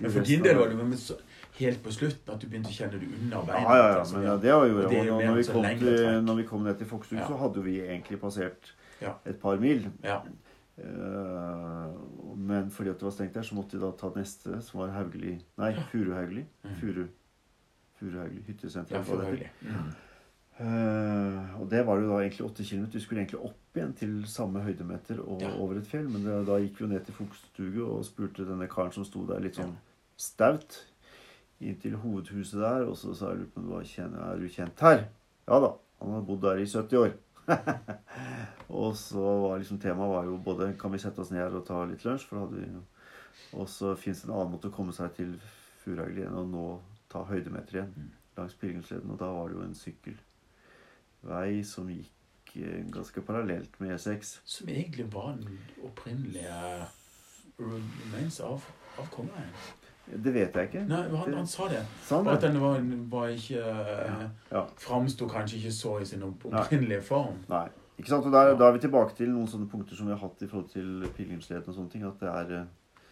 Men 0.00 0.10
for 0.10 0.26
din 0.26 0.42
del 0.44 0.56
var 0.58 0.70
det 0.70 0.76
men 0.78 0.96
så, 0.98 1.16
helt 1.58 1.82
på 1.84 1.92
slutten 1.94 2.32
at 2.34 2.40
du 2.42 2.48
begynte 2.48 2.72
å 2.72 2.76
kjenne 2.76 2.98
det 3.00 3.06
under 3.06 3.52
Ja, 3.52 3.60
ja, 3.60 3.76
ja, 3.76 3.98
altså, 4.00 4.16
men 4.16 4.26
ja. 4.28 4.36
det 4.42 4.54
var 4.54 4.66
jo 4.66 4.80
er 4.80 4.86
og 4.86 5.22
når, 5.22 5.36
vi 5.36 5.44
kom 5.52 5.68
til, 5.82 6.00
når 6.24 6.40
vi 6.40 6.46
kom 6.48 6.66
ned 6.66 6.80
til 6.80 6.90
Fokstug, 6.90 7.18
Ja. 7.20 7.28
så 7.28 7.38
hadde 7.40 7.62
vi 7.64 7.76
egentlig 7.84 8.20
passert 8.20 8.72
et 9.00 9.38
par 9.40 9.60
mil. 9.62 9.86
Ja. 10.04 10.20
Eh, 10.78 11.92
men 12.36 12.70
fordi 12.70 12.90
at 12.92 12.98
det 13.00 13.08
var 13.08 13.14
stengt 13.14 13.34
der, 13.34 13.46
så 13.46 13.56
måtte 13.56 13.76
vi 13.76 13.84
da 13.84 13.92
ta 13.96 14.10
neste, 14.16 14.60
som 14.64 14.80
var 14.82 14.92
Haugli 14.96 15.36
Nei. 15.58 15.70
Furuhaugli. 15.92 16.44
Furu, 16.80 17.06
Furuhaugli 18.00 18.42
hyttesenter. 18.48 18.98
Ja, 18.98 19.02
Furuhaugli. 19.06 19.48
Mm. 19.62 19.94
Eh, 20.58 21.60
og 21.60 21.66
det 21.68 21.82
var 21.86 21.98
jo 22.00 22.08
da 22.08 22.20
egentlig 22.22 22.46
8 22.46 22.64
km. 22.64 22.86
Vi 22.94 23.00
skulle 23.04 23.20
egentlig 23.22 23.42
opp 23.44 23.76
igjen 23.76 23.92
til 23.98 24.14
samme 24.30 24.62
høydemeter 24.64 25.18
og 25.20 25.42
Ja. 25.42 25.50
over 25.60 25.76
et 25.76 25.86
fjell. 25.86 26.08
Men 26.08 26.24
det, 26.24 26.46
da 26.46 26.56
gikk 26.58 26.78
vi 26.80 26.84
jo 26.86 26.92
ned 26.92 27.04
til 27.04 27.14
Fokstugu 27.14 27.82
og 27.84 28.04
spurte 28.04 28.46
denne 28.48 28.68
karen 28.68 28.92
som 28.92 29.04
sto 29.04 29.26
der 29.26 29.40
litt 29.40 29.56
sånn 29.56 29.76
staut 30.16 30.84
inn 31.60 31.76
til 31.76 31.96
hovedhuset 31.96 32.60
der. 32.60 32.86
Og 32.88 32.96
så 32.96 33.14
sa 33.14 33.34
jeg 33.34 33.52
på 33.52 33.60
om 33.60 33.68
du 33.68 33.74
er 33.76 34.38
du 34.38 34.48
kjent 34.48 34.80
her. 34.80 35.08
Ja 35.46 35.60
da. 35.60 35.74
Han 36.00 36.12
har 36.12 36.22
bodd 36.22 36.40
der 36.42 36.56
i 36.56 36.64
70 36.66 36.96
år. 36.96 37.12
og 38.68 38.96
så 38.96 39.22
var 39.48 39.58
liksom 39.58 39.78
temaet 39.78 40.10
var 40.10 40.24
jo 40.24 40.36
både 40.42 40.72
kan 40.78 40.90
vi 40.92 40.98
sette 40.98 41.20
oss 41.20 41.30
ned 41.30 41.44
her 41.44 41.54
og 41.54 41.66
ta 41.66 41.84
litt 41.84 42.02
lunsj, 42.04 42.24
for 42.26 42.36
da 42.36 42.46
hadde 42.46 42.56
vi 42.64 42.72
jo 42.72 42.82
Og 43.60 43.68
så 43.68 43.92
fins 43.96 44.22
det 44.22 44.28
en 44.30 44.34
annen 44.34 44.50
måte 44.56 44.68
å 44.68 44.74
komme 44.74 44.92
seg 44.92 45.12
til 45.14 45.36
Furagli 45.84 46.24
enn 46.26 46.34
å 46.34 46.42
nå 46.48 46.80
ta 47.08 47.22
høydemeter 47.24 47.76
igjen 47.78 47.92
Mm. 47.96 48.10
langs 48.36 48.54
pilegrimsleden. 48.54 49.10
Og 49.10 49.18
da 49.18 49.26
var 49.32 49.48
det 49.48 49.56
jo 49.56 49.62
en 49.62 49.74
sykkelvei 51.26 51.64
som 51.64 51.88
gikk 51.90 52.56
eh, 52.56 52.84
ganske 52.92 53.20
parallelt 53.22 53.80
med 53.80 53.94
E6. 53.96 54.38
Som 54.44 54.68
egentlig 54.68 55.06
var 55.12 55.36
den 55.36 55.58
opprinnelige 55.84 56.86
remains 57.58 58.40
av, 58.40 58.62
av 58.98 59.08
kongeveien. 59.10 59.50
Det 60.06 60.32
vet 60.32 60.54
jeg 60.54 60.68
ikke. 60.68 60.84
Nei, 60.86 61.00
han, 61.10 61.32
han 61.34 61.46
sa 61.50 61.66
det. 61.68 61.80
Sånn, 62.06 62.28
at 62.30 62.40
den 62.44 62.60
var, 62.62 62.78
var 63.10 63.28
ikke 63.34 63.58
ja. 63.58 64.28
ja. 64.52 64.62
Framsto 64.78 65.26
kanskje 65.26 65.58
ikke 65.58 65.72
så 65.74 65.96
i 66.00 66.06
sin 66.06 66.22
opp- 66.22 66.46
opprinnelige 66.46 67.02
form. 67.02 67.40
Nei. 67.50 67.66
Ikke 67.98 68.12
sant? 68.12 68.26
Og 68.28 68.32
der, 68.32 68.52
Da 68.54 68.68
er 68.68 68.76
vi 68.76 68.84
tilbake 68.84 69.16
til 69.16 69.32
noen 69.32 69.48
sånne 69.50 69.66
punkter 69.72 69.96
som 69.98 70.06
vi 70.06 70.12
har 70.14 70.20
hatt 70.22 70.42
i 70.44 70.46
forhold 70.50 70.68
til 70.70 71.08
pilegrimsleden 71.16 71.72
og 71.72 71.74
sånne 71.80 71.90
ting. 71.90 72.04
At 72.06 72.20
det 72.22 72.28
er 72.30 72.52
eh, 72.60 73.06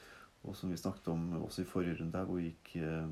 Og 0.44 0.54
som 0.54 0.70
vi 0.70 0.76
snakket 0.76 1.08
om 1.08 1.22
også 1.42 1.62
i 1.64 1.66
forrige 1.66 1.96
runde 2.02 2.18
her, 2.20 2.26
hvor 2.28 2.36
vi 2.38 2.50
gikk 2.52 2.74
eh, 2.84 3.06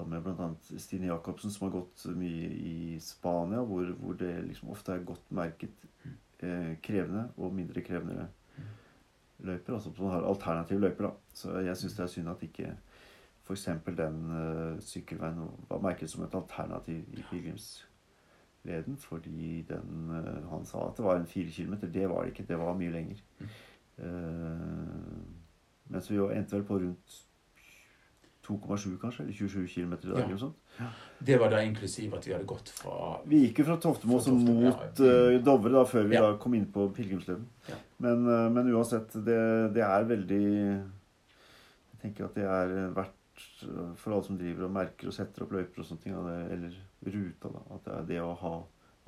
sammen 0.00 0.22
med 0.22 0.22
bl.a. 0.22 0.78
Stine 0.78 1.06
Jacobsen, 1.06 1.50
som 1.50 1.66
har 1.66 1.78
gått 1.80 2.04
mye 2.16 2.48
i 2.48 2.98
Spania, 3.00 3.60
hvor, 3.64 3.92
hvor 4.00 4.16
det 4.18 4.32
liksom 4.46 4.72
ofte 4.72 4.94
er 4.94 5.04
godt 5.04 5.32
merket 5.34 5.84
eh, 6.40 6.76
krevende 6.82 7.28
og 7.36 7.54
mindre 7.54 7.84
krevende 7.84 8.28
løyper. 9.38 9.74
Altså 9.74 9.92
man 9.98 10.14
har 10.14 10.28
alternative 10.28 10.80
løyper, 10.80 11.08
da. 11.08 11.12
Så 11.34 11.58
jeg 11.60 11.76
syns 11.76 11.98
det 11.98 12.04
er 12.04 12.12
synd 12.14 12.32
at 12.32 12.42
ikke 12.48 12.72
f.eks. 13.44 13.68
den 13.98 14.18
uh, 14.30 14.80
sykkelveien 14.80 15.40
var 15.68 15.80
merket 15.82 16.10
som 16.10 16.24
et 16.24 16.34
alternativ 16.34 17.02
i 17.12 17.24
pilegrimsleden. 17.30 18.96
Fordi 18.96 19.62
den 19.68 20.12
eh, 20.14 20.50
Han 20.50 20.64
sa 20.64 20.86
at 20.88 20.96
det 20.96 21.04
var 21.04 21.16
en 21.18 21.26
fire 21.26 21.50
kilometer. 21.50 21.88
Det 21.88 22.08
var 22.08 22.22
det 22.22 22.32
ikke. 22.32 22.46
Det 22.48 22.58
var 22.58 22.78
mye 22.78 22.92
lenger. 22.92 23.24
Eh, 23.98 25.18
mens 25.90 26.10
vi 26.10 26.16
jo 26.16 26.30
endte 26.30 26.56
vel 26.56 26.64
på 26.64 26.78
rundt 26.78 27.26
2,7 28.50 28.98
kanskje, 29.00 29.22
eller 29.24 29.32
27 29.38 29.66
km 29.70 29.92
i 29.94 30.10
dag. 30.10 30.30
Ja. 30.34 30.38
sånt. 30.42 30.56
Det 31.20 31.36
var 31.38 31.50
da 31.52 31.62
inklusiv 31.62 32.14
at 32.18 32.26
vi 32.26 32.32
hadde 32.34 32.46
gått 32.48 32.68
fra 32.72 33.20
Vi 33.28 33.42
gikk 33.46 33.58
jo 33.60 33.64
fra 33.70 33.76
Toftemo 33.82 34.18
Fra 34.24 34.32
mot 34.32 34.98
ja. 35.04 35.10
uh, 35.36 35.38
Dovre 35.44 35.72
da, 35.78 35.84
før 35.86 36.06
vi 36.08 36.16
Ja. 36.16 36.22
da 36.26 36.36
kom 36.40 36.54
inn 36.58 36.66
på 36.72 36.88
pilegrimsleden. 36.96 37.46
Ja. 37.68 37.76
Men, 38.00 38.26
uh, 38.26 38.48
men 38.50 38.70
uansett, 38.74 39.12
det, 39.26 39.38
det 39.76 39.84
er 39.84 40.04
veldig 40.08 40.42
Jeg 40.80 42.00
tenker 42.02 42.24
at 42.30 42.34
det 42.38 42.44
er 42.48 42.74
verdt 42.96 43.16
eh, 43.68 43.90
for 44.00 44.12
alle 44.16 44.24
som 44.24 44.38
driver 44.40 44.64
og 44.66 44.72
merker 44.72 45.10
og 45.10 45.14
setter 45.16 45.44
opp 45.44 45.52
løyper 45.52 45.82
og 45.82 45.86
sånne 45.88 46.00
ting, 46.02 46.14
eller 46.16 46.72
ruta, 47.12 47.50
da, 47.52 47.60
at 47.76 47.84
det 47.84 47.94
er 47.98 48.06
det 48.14 48.20
å 48.24 48.32
ha 48.40 48.54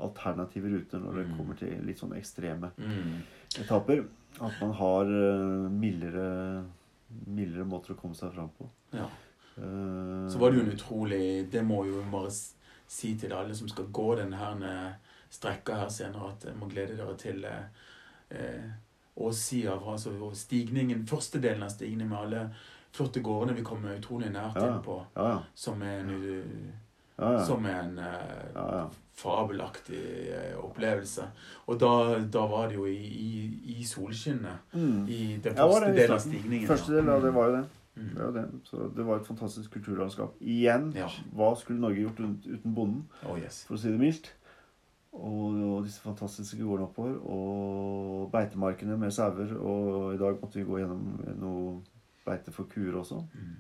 alternative 0.02 0.68
ruter 0.72 1.00
når 1.00 1.14
det 1.20 1.24
Mm. 1.30 1.36
kommer 1.38 1.56
til 1.60 1.82
litt 1.86 2.00
sånn 2.00 2.12
ekstreme 2.18 2.70
mm, 2.76 3.16
etapper. 3.64 4.04
At 4.40 4.60
man 4.60 4.72
har 4.76 5.08
uh, 5.08 5.68
mildere, 5.72 6.64
mildere 7.26 7.64
måter 7.68 7.92
å 7.94 7.98
komme 8.00 8.14
seg 8.16 8.32
fram 8.36 8.48
på. 8.58 8.68
ja. 8.96 9.08
Eh, 9.58 10.28
Så 10.32 10.38
var 10.38 10.50
det 10.50 10.58
jo 10.58 10.64
en 10.64 10.72
utrolig 10.72 11.50
Det 11.52 11.62
må 11.64 11.84
jo 11.86 12.02
bare 12.12 12.30
si 12.88 13.14
til 13.18 13.32
alle 13.32 13.54
som 13.54 13.68
skal 13.68 13.84
gå 13.92 14.14
denne 14.16 14.36
eh, 14.64 14.92
strekka 15.30 15.74
her 15.80 15.88
senere, 15.88 16.32
at 16.32 16.44
jeg 16.44 16.56
må 16.60 16.66
glede 16.68 16.96
dere 16.96 17.16
til 17.16 17.44
eh, 17.44 17.64
si 18.30 18.70
åssida. 19.16 19.78
Altså 19.92 20.10
stigningen, 20.34 21.06
første 21.06 21.40
delen 21.40 21.62
av 21.62 21.68
stigningen 21.72 22.08
med 22.08 22.18
alle 22.18 22.46
flotte 22.92 23.20
gårdene 23.24 23.56
vi 23.56 23.62
kommer 23.64 23.96
utrolig 23.96 24.30
nært 24.32 24.56
Ja. 24.56 24.66
inn 24.74 24.82
på. 24.84 24.98
Ja, 25.16 25.28
ja. 25.28 25.38
Som 25.54 25.82
er 25.82 26.00
en, 26.00 26.10
u- 26.10 26.72
Ja, 27.18 27.32
ja. 27.32 27.44
som 27.46 27.64
en 27.66 27.98
eh, 27.98 28.52
ja, 28.54 28.66
ja. 28.76 28.86
fabelaktig 29.14 30.28
eh, 30.32 30.56
opplevelse. 30.64 31.26
Og 31.66 31.78
da, 31.80 32.18
da 32.24 32.46
var 32.46 32.68
det 32.68 32.76
jo 32.76 32.86
i, 32.86 32.96
i, 32.96 33.76
i 33.78 33.84
solskinnet. 33.84 34.72
Mm. 34.74 35.06
I 35.08 35.36
den 35.44 35.54
første 35.56 35.92
delen 35.96 36.12
av 36.16 36.18
stigningen. 36.24 36.68
Første 36.68 36.92
del 36.96 37.08
av 37.08 37.22
det 37.22 37.34
var 37.34 37.48
jo 37.50 37.56
det. 37.56 37.64
Mm. 37.96 38.14
det, 38.16 38.28
det. 38.34 38.44
Så 38.64 38.86
det 38.96 39.04
var 39.06 39.18
et 39.20 39.26
fantastisk 39.26 39.70
kulturlandskap. 39.74 40.34
Igjen, 40.40 40.92
Ja. 40.96 41.08
hva 41.34 41.54
skulle 41.60 41.80
Norge 41.80 42.00
gjort 42.06 42.20
uten, 42.20 42.74
bonden, 42.74 43.02
Oh, 43.28 43.36
yes. 43.38 43.64
for 43.68 43.74
å 43.74 43.78
si 43.78 43.90
det 43.90 44.00
mildt? 44.00 44.32
Og, 45.12 45.58
og 45.60 45.84
disse 45.84 46.00
fantastiske 46.00 46.56
gårdene 46.64 46.88
oppover, 46.88 47.18
og 47.28 48.30
beitemarkene 48.32 48.96
med 48.98 49.10
sauer. 49.12 49.52
Og 49.60 50.14
i 50.14 50.18
dag 50.18 50.38
måtte 50.40 50.56
vi 50.56 50.64
gå 50.64 50.78
gjennom 50.80 51.02
noe 51.38 51.82
beite 52.24 52.50
for 52.52 52.64
kuer 52.64 52.96
også. 53.02 53.18
Mm. 53.34 53.56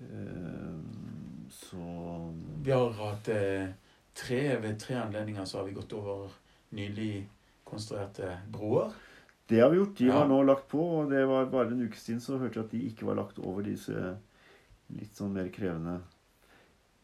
Eh, 0.00 1.48
så 1.50 2.32
Vi 2.62 2.70
har 2.70 2.92
hatt 2.98 3.28
eh, 3.28 3.68
tre 4.14 4.56
ved 4.62 4.78
tre 4.80 4.94
anledninger 5.02 5.44
så 5.44 5.58
har 5.58 5.64
vi 5.68 5.72
gått 5.76 5.92
over 5.92 6.30
nylig 6.74 7.26
konstruerte 7.66 8.38
broer. 8.52 8.92
Det 9.48 9.60
har 9.60 9.70
vi 9.70 9.76
gjort. 9.76 9.96
De 9.98 10.06
Ja. 10.08 10.12
har 10.18 10.28
nå 10.28 10.42
lagt 10.46 10.68
på, 10.68 10.80
og 10.80 11.10
det 11.10 11.26
var 11.28 11.46
bare 11.52 11.72
en 11.72 11.82
uke 11.86 11.96
siden 12.00 12.20
så 12.20 12.38
hørte 12.40 12.60
jeg 12.60 12.64
at 12.64 12.70
de 12.70 12.82
ikke 12.88 13.06
var 13.06 13.16
lagt 13.20 13.38
over 13.38 13.62
disse 13.62 14.16
litt 14.94 15.14
sånn 15.16 15.32
mer 15.34 15.48
krevende 15.52 15.98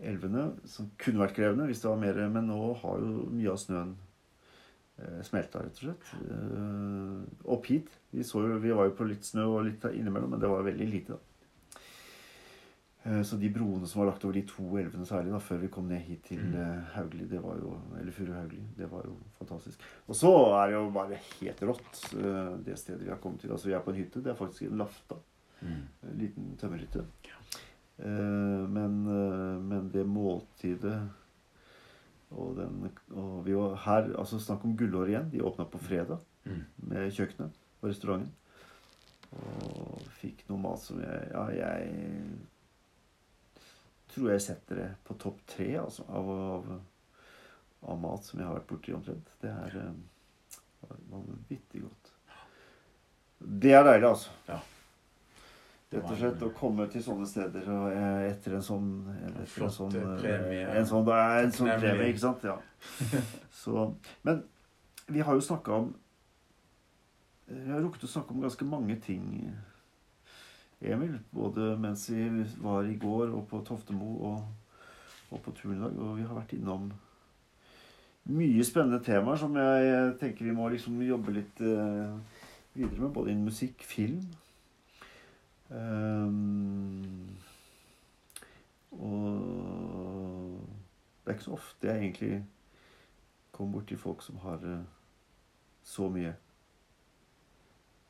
elvene. 0.01 0.47
Som 0.65 0.91
kunne 0.99 1.21
vært 1.21 1.37
krevende 1.37 1.67
hvis 1.69 1.83
det 1.83 1.91
var 1.91 2.01
mer, 2.01 2.21
men 2.33 2.47
nå 2.49 2.61
har 2.81 2.99
jo 3.03 3.27
mye 3.31 3.51
av 3.53 3.59
snøen 3.61 3.97
eh, 5.01 5.21
smelta, 5.23 5.61
rett 5.65 5.77
og 5.81 5.85
slett. 5.85 6.15
Eh, 6.31 7.51
opp 7.53 7.67
hit. 7.67 7.89
Vi, 8.13 8.23
jo, 8.25 8.59
vi 8.59 8.73
var 8.73 8.89
jo 8.89 8.97
på 8.97 9.09
litt 9.09 9.25
snø 9.29 9.45
og 9.45 9.65
litt 9.69 9.85
innimellom, 9.93 10.31
men 10.31 10.41
det 10.41 10.49
var 10.49 10.63
veldig 10.65 10.89
lite, 10.91 11.17
da. 11.17 11.19
Eh, 13.07 13.23
Så 13.23 13.37
de 13.41 13.49
broene 13.49 13.87
som 13.89 14.01
var 14.03 14.11
lagt 14.11 14.25
over 14.25 14.35
de 14.37 14.43
to 14.47 14.77
elvene 14.77 15.07
særlig, 15.09 15.31
da, 15.33 15.39
før 15.41 15.61
vi 15.63 15.69
kom 15.73 15.87
ned 15.89 16.01
hit 16.05 16.23
til 16.25 16.39
Mm. 16.39 16.55
eh, 16.55 16.83
Haugli, 16.95 17.25
det 17.29 17.41
var 17.43 17.57
jo, 17.57 17.79
eller 17.99 18.13
Furu 18.13 18.33
Haugli, 18.35 18.61
det 18.77 18.91
var 18.91 19.03
jo 19.07 19.15
fantastisk. 19.39 19.81
Og 20.09 20.15
så 20.15 20.33
er 20.63 20.67
det 20.67 20.75
jo 20.75 20.91
bare 20.91 21.15
helt 21.41 21.61
rått, 21.63 22.03
eh, 22.15 22.57
det 22.65 22.79
stedet 22.79 23.03
vi 23.05 23.09
har 23.09 23.17
kommet 23.17 23.41
til. 23.41 23.51
Altså, 23.53 23.67
vi 23.69 23.73
er 23.75 23.81
på 23.81 23.91
en 23.91 23.97
hytte. 23.97 24.23
Det 24.23 24.31
er 24.31 24.35
faktisk 24.37 24.63
en 24.63 24.77
lafta. 24.79 25.17
Mm. 25.63 25.83
En 26.11 26.19
liten 26.19 26.57
tømmerhytte. 26.61 27.05
Men, 28.03 29.03
men 29.69 29.91
det 29.93 30.07
måltidet 30.07 31.03
og, 32.31 32.57
den, 32.57 32.91
og 33.13 33.45
vi 33.45 33.53
var 33.53 33.75
her 33.77 34.07
Altså 34.19 34.39
snakk 34.41 34.65
om 34.65 34.77
gullår 34.77 35.09
igjen. 35.11 35.31
De 35.31 35.43
åpna 35.45 35.65
på 35.69 35.79
fredag 35.79 36.19
Mm. 36.47 36.63
med 36.89 37.11
kjøkkenet 37.13 37.51
og 37.83 37.91
restauranten. 37.91 38.31
Og 39.37 40.01
fikk 40.23 40.47
noe 40.49 40.59
mat 40.59 40.81
som 40.81 40.99
jeg 41.03 41.29
Ja, 41.35 41.43
jeg 41.53 41.93
tror 44.11 44.33
jeg 44.33 44.45
setter 44.45 44.83
det 44.83 44.89
på 45.07 45.17
topp 45.21 45.43
tre 45.51 45.69
altså, 45.81 46.07
av, 46.09 46.31
av, 46.31 46.73
av 47.93 48.01
mat 48.03 48.27
som 48.27 48.41
jeg 48.41 48.49
har 48.49 48.59
vært 48.59 48.71
borti 48.71 48.97
omtrent. 48.97 49.31
Det 49.43 49.53
er 49.53 49.79
eh, 49.85 50.91
vanvittig 51.11 51.85
godt. 51.85 52.13
Det 53.41 53.73
er 53.73 53.87
deilig, 53.87 54.11
altså. 54.11 54.37
Ja. 54.49 54.61
Rett 55.91 56.07
og 56.07 56.19
slett 56.21 56.43
å 56.47 56.53
komme 56.55 56.85
til 56.91 57.03
sånne 57.03 57.27
steder 57.27 57.67
eh, 57.67 58.29
etter 58.29 58.55
en 58.55 58.63
sånn 58.63 58.91
etter 59.11 59.41
en 59.43 59.49
flott, 59.51 59.75
sånn, 59.75 59.97
eh, 59.99 60.05
eh, 60.07 60.21
premie. 60.21 60.67
En 60.79 60.87
sånn, 60.87 61.09
en 61.11 61.55
sånn 61.57 61.71
premie, 61.83 62.13
ikke 62.13 62.23
sant? 62.23 62.45
Ja. 62.47 62.59
Så, 63.61 63.89
men 64.27 64.45
vi 65.11 65.25
har 65.27 65.35
jo 65.35 65.43
snakka 65.43 65.75
om 65.81 65.91
Vi 67.51 67.73
har 67.73 67.83
rukket 67.83 68.07
å 68.07 68.13
snakke 68.13 68.31
om 68.31 68.45
ganske 68.45 68.69
mange 68.71 68.95
ting, 69.03 69.25
Emil. 70.81 71.19
Både 71.31 71.77
mens 71.81 72.11
vi 72.11 72.47
var 72.63 72.89
i 72.89 72.97
går 72.97 73.35
og 73.37 73.47
på 73.49 73.61
Toftemo 73.67 74.17
og, 74.31 74.45
og 75.31 75.41
på 75.45 75.53
turen 75.53 75.77
i 75.77 75.81
dag. 75.83 75.99
Og 75.99 76.17
vi 76.17 76.27
har 76.27 76.35
vært 76.39 76.55
innom 76.57 76.91
mye 78.31 78.65
spennende 78.65 79.01
temaer 79.05 79.41
som 79.41 79.57
jeg 79.57 80.15
tenker 80.21 80.47
vi 80.47 80.55
må 80.55 80.69
liksom 80.71 81.01
jobbe 81.03 81.35
litt 81.35 81.63
uh, 81.65 82.17
videre 82.77 83.01
med. 83.01 83.13
Både 83.13 83.33
innen 83.33 83.49
musikk, 83.49 83.85
film. 83.85 84.23
um, 85.71 87.37
og 88.91 89.31
det 91.25 91.31
er 91.31 91.37
ikke 91.37 91.45
så 91.45 91.53
ofte 91.55 91.87
jeg 91.87 91.99
egentlig 91.99 92.45
kommer 93.55 93.79
borti 93.79 93.97
folk 93.97 94.23
som 94.23 94.41
har 94.43 94.65
uh, 94.65 94.81
så 95.85 96.09
mye 96.11 96.35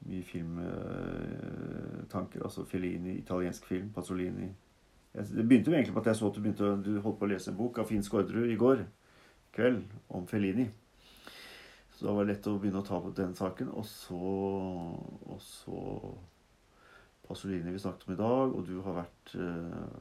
mye 0.06 0.22
filmtanker. 0.24 2.42
altså 2.42 2.64
Fellini, 2.64 3.18
italiensk 3.18 3.66
film, 3.66 3.90
Pasolini. 3.94 4.54
Det 5.12 5.48
begynte 5.48 5.70
jo 5.70 5.74
egentlig 5.74 5.94
på 5.94 6.00
at 6.00 6.06
jeg 6.06 6.16
så 6.16 6.28
at 6.28 6.36
du, 6.36 6.40
begynte, 6.40 6.82
du 6.84 7.00
holdt 7.00 7.18
på 7.18 7.24
å 7.26 7.32
lese 7.32 7.50
en 7.50 7.56
bok 7.58 7.78
av 7.82 7.88
Finn 7.88 8.04
Skårderud 8.06 8.50
i 8.50 8.58
går 8.58 8.84
kveld 9.54 9.84
om 10.08 10.26
Fellini. 10.30 10.68
Så 11.90 12.06
da 12.06 12.12
var 12.14 12.24
det 12.24 12.36
lett 12.36 12.46
å 12.48 12.60
begynne 12.60 12.80
å 12.80 12.86
ta 12.86 13.00
på 13.02 13.10
den 13.16 13.34
saken. 13.36 13.68
Og 13.76 13.84
så, 13.84 14.16
og 14.16 15.40
så 15.44 15.78
Pasolini 17.26 17.74
vi 17.74 17.82
snakket 17.82 18.08
om 18.08 18.14
i 18.14 18.18
dag, 18.18 18.54
og 18.56 18.66
du 18.66 18.80
har 18.86 18.94
vært 19.02 19.34
eh, 19.38 20.00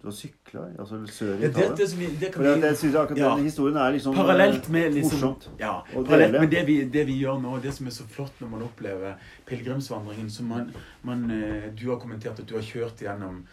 Du 0.00 0.06
har 0.08 0.12
sykla 0.12 0.62
altså 0.78 0.98
sør 1.08 1.34
i 1.34 1.40
det, 1.40 1.50
Italia. 1.50 1.74
det, 1.76 2.08
det 2.20 2.28
kan 2.32 2.42
For 2.42 2.48
jeg, 2.48 2.56
vi 2.60 2.66
jeg 2.66 2.76
synes 2.76 2.94
akkurat 3.00 3.18
Ja. 3.18 3.30
den 3.36 3.44
historien 3.44 3.76
er 3.76 3.90
liksom 3.94 4.14
Parallelt 4.14 4.66
eh, 4.66 4.72
med 4.72 4.94
liksom 4.94 5.18
morsomt. 5.20 5.48
Ja, 5.60 5.72
parallelt 5.94 6.40
med 6.40 6.50
det 6.50 6.66
vi, 6.66 6.76
det 6.84 7.06
vi 7.06 7.16
gjør 7.20 7.40
nå, 7.40 7.54
det 7.62 7.72
som 7.74 7.86
er 7.86 7.90
så 7.96 8.04
flott 8.08 8.40
når 8.40 8.48
man 8.56 8.62
opplever 8.66 9.14
pilegrimsvandringen 9.48 10.30
som 10.30 10.46
man, 10.52 10.70
man 11.02 11.30
eh, 11.30 11.70
Du 11.76 11.88
har 11.90 12.00
kommentert 12.00 12.40
at 12.40 12.46
du 12.48 12.54
har 12.58 12.62
kjørt 12.66 13.00
gjennom 13.00 13.44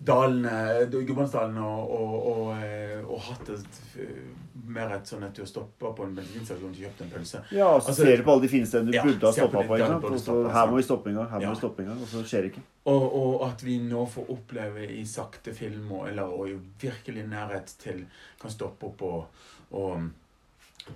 dalene, 0.00 0.86
Gudbrandsdalen, 0.90 1.58
og, 1.60 1.90
og, 1.92 2.14
og, 2.30 2.62
eh, 2.64 3.02
og 3.04 3.20
hatt 3.20 3.48
et 3.52 3.80
eh, 4.00 4.22
mer 4.70 4.94
et 4.96 5.04
sånn 5.10 5.24
at 5.26 5.34
du 5.36 5.42
har 5.42 5.48
stoppa 5.50 5.90
på 5.96 6.06
en 6.06 6.14
bensinstasjon 6.16 6.70
og 6.70 6.78
kjøpt 6.78 7.02
en 7.04 7.10
pølse. 7.12 7.40
Ja, 7.52 7.66
og 7.74 7.82
så 7.82 7.88
Altså- 7.92 8.04
ser 8.06 8.16
du 8.16 8.22
på 8.24 8.32
alle 8.32 8.42
de 8.42 8.48
fine 8.48 8.66
stedene 8.66 8.92
du 8.92 8.96
Ja, 8.96 9.02
burde 9.04 9.26
ha 9.26 9.32
stoppa 9.32 9.62
på. 9.66 10.12
Og 10.12 10.20
så 10.20 10.36
her 10.52 10.66
må 10.70 10.76
vi 10.76 10.82
stoppe 10.86 11.10
en 11.10 11.16
gang, 11.16 11.28
her 11.30 11.40
må 11.40 11.50
vi 11.54 11.60
stoppe 11.60 11.82
en 11.82 11.88
gang, 11.90 12.00
og 12.00 12.08
så 12.08 12.22
skjer 12.24 12.42
det 12.46 12.52
ikke. 12.52 12.62
Og, 12.86 13.04
og 13.20 13.44
at 13.50 13.64
vi 13.64 13.78
nå 13.78 14.06
får 14.08 14.30
oppleve 14.30 14.86
i 14.88 15.04
sakte 15.04 15.54
film, 15.54 15.92
og, 15.92 16.08
eller 16.08 16.22
og 16.24 16.48
i 16.48 16.56
virkelig 16.80 17.26
nærhet 17.28 17.66
til 17.78 18.06
Kan 18.40 18.50
stoppe 18.50 18.86
opp 18.86 19.02
og, 19.02 19.26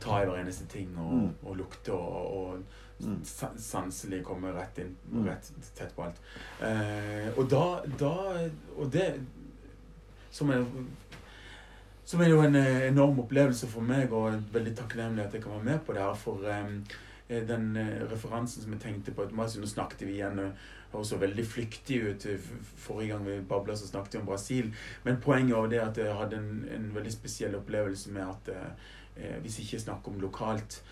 ta 0.01 0.23
i 0.23 0.27
hver 0.27 0.41
eneste 0.41 0.67
ting 0.67 0.97
og, 0.99 1.13
Mm. 1.13 1.57
lukte 1.59 1.93
og 1.93 2.63
Mm. 3.01 3.19
sanselig 3.59 4.23
komme 4.25 4.53
rett 4.55 4.79
inn, 4.79 4.97
Mm. 5.11 5.25
rett 5.27 5.51
tett 5.75 5.97
på 5.97 6.03
alt. 6.05 6.21
Eh, 6.63 7.29
og 7.37 7.49
da, 7.51 7.81
da 7.99 8.49
Og 8.77 8.91
det 8.93 9.21
som 10.31 10.51
er 10.51 10.65
som 12.05 12.21
er 12.21 12.29
jo 12.29 12.41
en 12.45 12.55
eh, 12.55 12.89
enorm 12.91 13.19
opplevelse 13.23 13.67
for 13.67 13.81
meg, 13.81 14.13
og 14.13 14.43
veldig 14.53 14.75
takknemlig 14.77 15.25
at 15.25 15.33
jeg 15.35 15.43
kan 15.43 15.53
være 15.53 15.65
med 15.65 15.79
på 15.87 15.93
det 15.97 16.03
her. 16.03 16.15
For 16.15 16.45
eh, 16.45 17.47
den 17.49 17.77
eh, 17.77 18.03
referansen 18.11 18.63
som 18.63 18.73
jeg 18.73 18.81
tenkte 18.81 19.15
på 19.17 19.25
Nå 19.33 19.47
snakket 19.67 20.05
vi 20.07 20.19
igjen 20.19 20.53
høres 20.93 21.09
så 21.09 21.17
veldig 21.19 21.47
flyktig 21.47 22.03
ut. 22.11 22.27
eh, 22.27 22.39
Forrige 22.77 23.09
gang 23.15 23.25
vi 23.27 23.39
babla, 23.41 23.75
så 23.77 23.87
snakket 23.89 24.15
vi 24.15 24.21
om 24.21 24.27
Brasil. 24.27 24.75
Men 25.05 25.17
poenget 25.17 25.57
var 25.57 25.67
det 25.69 25.81
at 25.81 25.97
jeg 25.97 26.15
hadde 26.15 26.37
en, 26.37 26.69
en 26.75 26.91
veldig 26.95 27.13
spesiell 27.13 27.55
opplevelse 27.57 28.13
med 28.13 28.29
at 28.29 28.49
eh, 28.55 29.41
hvis 29.41 29.59
ikke 29.65 29.81
snakk 29.81 30.09
om 30.09 30.21
lokalt 30.21 30.83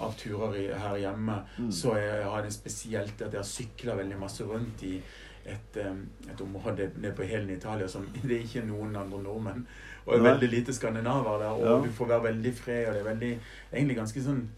av 0.00 0.14
turer 0.16 0.54
i, 0.56 0.66
her 0.72 0.96
hjemme, 0.96 1.42
Mm. 1.58 1.70
så 1.72 1.94
jeg 1.96 2.24
har 2.24 2.42
det 2.42 2.52
spesielt 2.52 3.22
at 3.22 3.32
jeg 3.32 3.38
har 3.40 3.44
sykla 3.44 3.94
veldig 3.96 4.18
masse 4.20 4.44
rundt 4.44 4.82
i 4.82 5.02
et, 5.46 5.76
eh, 5.76 5.94
et 6.30 6.40
område 6.40 6.90
nede 6.96 7.14
på 7.16 7.22
hælen 7.26 7.50
i 7.50 7.54
Italia 7.56 7.88
som 7.88 8.06
det 8.22 8.30
er 8.36 8.44
ikke 8.44 8.66
noen 8.66 8.96
andre 8.96 9.22
nordmenn. 9.22 9.66
Og 10.06 10.14
er 10.14 10.22
veldig 10.32 10.48
lite 10.50 10.72
skandinaver 10.72 11.38
der, 11.38 11.48
og 11.50 11.60
Ja. 11.66 11.86
du 11.86 11.92
får 11.92 12.06
være 12.08 12.22
veldig 12.32 12.54
fred, 12.54 12.86
og 12.88 12.94
det 12.94 13.00
er 13.00 13.14
veldig 13.14 13.38
Egentlig 13.72 13.96
ganske 13.96 14.22
sånn 14.22 14.48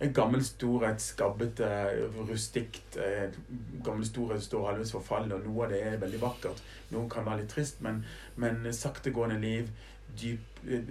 en 0.00 0.12
gammel 0.12 0.42
storhet, 0.44 1.00
skabbete, 1.00 1.66
rustikt. 2.28 2.96
eh, 2.98 3.30
Gammel 3.84 4.04
storhet 4.04 4.42
står 4.42 4.66
halvveis 4.66 4.92
forfallet, 4.92 5.32
og 5.32 5.46
noe 5.46 5.64
av 5.64 5.70
det 5.70 5.82
er 5.86 5.96
veldig 5.96 6.20
vakkert. 6.20 6.60
Noe 6.92 7.08
kan 7.08 7.24
være 7.24 7.38
litt 7.40 7.48
trist, 7.48 7.80
men, 7.80 8.04
men 8.36 8.56
saktegående 8.72 9.40
liv, 9.40 9.70
dyp, 10.20 10.38
eh, 10.68 10.82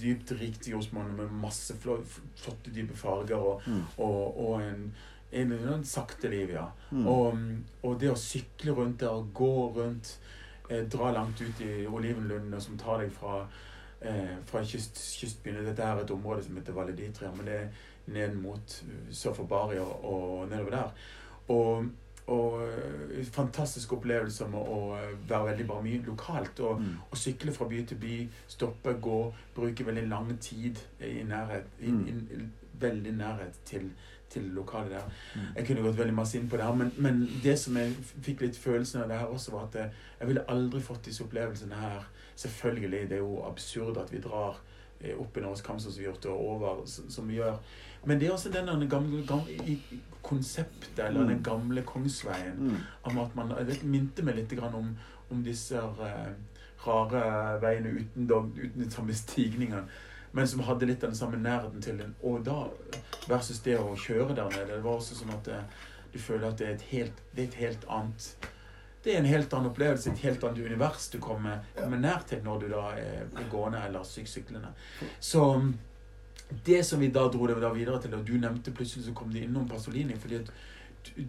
dypt 0.00 0.32
rikt 0.40 0.68
jordsmonn 0.70 1.16
med 1.16 1.32
masse 1.42 1.74
flotte, 1.80 2.70
dype 2.74 2.96
farger 2.96 3.36
og, 3.36 3.62
Mm. 3.66 3.82
og, 3.98 4.40
og 4.48 4.62
en, 4.62 4.94
en, 5.32 5.52
en 5.52 5.84
sakte 5.84 6.30
liv, 6.32 6.50
ja. 6.54 6.66
Mm. 6.90 7.06
Og, 7.06 7.38
og 7.82 7.98
det 8.00 8.10
å 8.12 8.16
sykle 8.18 8.72
rundt 8.76 9.00
der 9.00 9.26
gå 9.34 9.52
rundt, 9.76 10.18
eh, 10.70 10.84
dra 10.88 11.12
langt 11.12 11.40
ut 11.40 11.60
i 11.60 11.86
olivenlundene 11.86 12.60
som 12.60 12.78
tar 12.80 13.02
deg 13.04 13.12
fra, 13.12 13.46
eh, 14.00 14.36
fra 14.46 14.64
kyst, 14.64 14.96
kystbyene 15.20 15.64
Dette 15.66 15.84
er 15.84 16.02
et 16.02 16.10
område 16.10 16.44
som 16.44 16.56
heter 16.56 16.76
Valeditria, 16.76 17.30
men 17.36 17.46
det 17.46 17.60
er 17.60 17.70
ned 18.06 18.36
mot 18.40 18.82
eh, 18.88 19.12
sør 19.12 19.34
for 19.36 19.44
Bari 19.50 19.78
og, 19.78 20.04
og 20.04 20.48
nedover 20.48 20.70
der. 20.70 21.08
Og, 21.48 21.88
og 22.28 22.60
fantastisk 23.32 23.92
opplevelse 23.96 24.48
med 24.52 24.60
å 24.60 24.78
eh, 24.98 25.14
være 25.28 25.46
veldig 25.52 25.66
bare 25.68 25.82
mye 25.82 26.02
lokalt. 26.06 26.60
Og, 26.60 26.80
Mm. 26.80 26.94
og, 27.10 27.16
sykle 27.18 27.52
fra 27.52 27.68
by 27.68 27.82
til 27.86 27.96
by, 27.98 28.28
stoppe, 28.48 28.94
gå, 29.00 29.34
bruke 29.54 29.86
veldig 29.86 30.08
lang 30.08 30.38
tid 30.40 30.78
i 31.00 31.22
nærhet. 31.24 31.64
I, 31.80 31.90
Mm. 31.90 32.06
i, 32.08 32.48
veldig 32.80 33.12
nærhet 33.18 33.56
til, 33.64 33.90
til 34.30 34.42
lokalet 34.42 34.90
lokale 34.90 34.90
der. 34.90 35.10
Mm. 35.34 35.56
Jeg 35.56 35.66
kunne 35.66 35.82
gått 35.82 35.98
veldig 35.98 36.14
masse 36.14 36.38
inn 36.38 36.48
på 36.48 36.56
det 36.56 36.64
her, 36.64 36.74
men, 36.74 36.92
men 36.96 37.28
det 37.42 37.58
som 37.58 37.76
jeg 37.76 37.92
fikk 38.22 38.40
litt 38.40 38.56
følelsen 38.56 39.02
av 39.02 39.08
det 39.08 39.18
her 39.18 39.26
også, 39.26 39.50
var 39.52 39.64
at 39.66 39.74
jeg, 39.74 39.90
jeg 40.20 40.28
ville 40.28 40.44
aldri 40.48 40.80
fått 40.80 41.04
disse 41.04 41.24
opplevelsene 41.24 41.74
her. 41.74 42.06
Selvfølgelig, 42.36 43.08
det 43.10 43.12
er 43.18 43.24
jo 43.24 43.42
absurd 43.48 43.96
at 43.98 44.12
vi 44.12 44.18
drar 44.22 44.60
eh, 45.00 45.16
opp 45.18 45.36
i 45.36 45.40
Norges 45.40 45.62
Kamp 45.62 45.80
som 45.80 45.92
vi 45.96 46.04
har 46.04 46.12
gjort, 46.12 46.26
og 46.26 46.48
over 46.48 46.82
som, 46.86 47.28
vi 47.28 47.34
gjør. 47.40 47.56
Men 48.04 48.20
det 48.20 48.28
er 48.28 48.32
også 48.32 48.52
den 48.52 48.88
gamle, 48.88 49.26
gamle 49.26 49.58
i 49.66 49.78
konseptet, 50.22 50.98
eller 50.98 51.20
Mm. 51.20 51.28
den 51.28 51.42
gamle 51.42 51.82
Kongsveien 51.82 52.56
Mm. 52.58 52.76
om 53.04 53.18
at 53.18 53.34
man, 53.36 53.48
Det 53.66 53.82
minte 53.84 54.22
meg 54.22 54.36
litt 54.36 54.50
grann 54.58 54.74
om, 54.74 54.96
om 55.30 55.42
disse 55.44 55.74
eh, 55.76 56.32
rare 56.86 57.58
veiene 57.60 57.88
uten, 58.00 58.26
uten 58.56 58.82
de 58.84 58.90
samme 58.90 59.12
stigningene. 59.14 59.84
Men 60.32 60.46
som 60.46 60.60
hadde 60.60 60.86
litt 60.86 61.00
den 61.00 61.14
samme 61.14 61.36
nærheten 61.36 61.80
til 61.82 61.96
den. 61.98 62.14
Og 62.22 62.44
da 62.44 62.68
versus 63.28 63.58
det 63.60 63.78
å 63.78 63.96
kjøre 63.96 64.34
der 64.36 64.48
nede. 64.50 64.66
Det 64.76 64.82
var 64.84 64.98
også 64.98 65.14
sånn 65.14 65.32
at 65.34 65.44
det, 65.44 65.60
du 66.12 66.18
føler 66.18 66.48
at 66.48 66.56
det 66.58 66.66
er 66.68 66.74
et 66.74 66.82
helt, 66.82 67.12
det 67.34 67.42
er 67.42 67.48
et 67.48 67.54
helt 67.54 67.84
annet 67.88 68.36
Det 69.04 69.14
er 69.14 69.18
en 69.20 69.24
helt 69.26 69.52
annen 69.54 69.70
opplevelse, 69.70 70.10
et 70.10 70.18
helt 70.18 70.42
annet 70.44 70.58
univers 70.66 71.08
du 71.08 71.18
kommer, 71.18 71.60
kommer 71.76 71.96
nær 71.98 72.24
til 72.26 72.40
når 72.42 72.60
du 72.60 72.68
da 72.68 72.90
er 72.96 73.26
gående 73.50 73.78
eller 73.86 74.00
syksyklende. 74.04 74.68
Så 75.20 75.72
det 76.66 76.84
som 76.86 77.00
vi 77.00 77.08
da 77.12 77.26
dro 77.28 77.46
det 77.46 77.58
da 77.60 77.68
videre 77.72 78.00
til, 78.00 78.14
og 78.14 78.26
du 78.26 78.32
nevnte 78.40 78.72
plutselig 78.72 79.04
så 79.04 79.12
kom 79.14 79.30
det 79.32 79.42
innom 79.44 79.68
Pasolini 79.68 80.14
fordi 80.16 80.34
at 80.40 80.52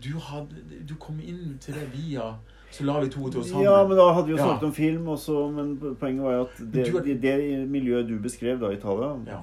du, 0.03 0.13
hadde, 0.19 0.55
du 0.89 0.95
kom 0.99 1.19
inn 1.19 1.57
til 1.61 1.73
det 1.75 1.87
via 1.93 2.33
Så 2.71 2.83
la 2.85 2.99
vi 2.99 3.09
to 3.09 3.23
og 3.25 3.31
to 3.33 3.43
sammen. 3.43 3.63
Ja, 3.65 3.81
men 3.87 3.97
da 3.97 4.11
hadde 4.13 4.27
vi 4.27 4.31
jo 4.31 4.37
Ja. 4.37 4.57
om 4.67 4.73
film 4.73 5.07
også, 5.07 5.49
men 5.51 5.77
poenget 5.99 6.23
var 6.23 6.33
jo 6.33 6.41
at 6.41 6.57
det, 6.73 6.85
det, 7.05 7.21
det 7.21 7.69
miljøet 7.69 8.07
du 8.07 8.19
beskrev 8.19 8.59
da 8.61 8.69
i 8.69 8.77
Italia, 8.77 9.09
Ja. 9.27 9.39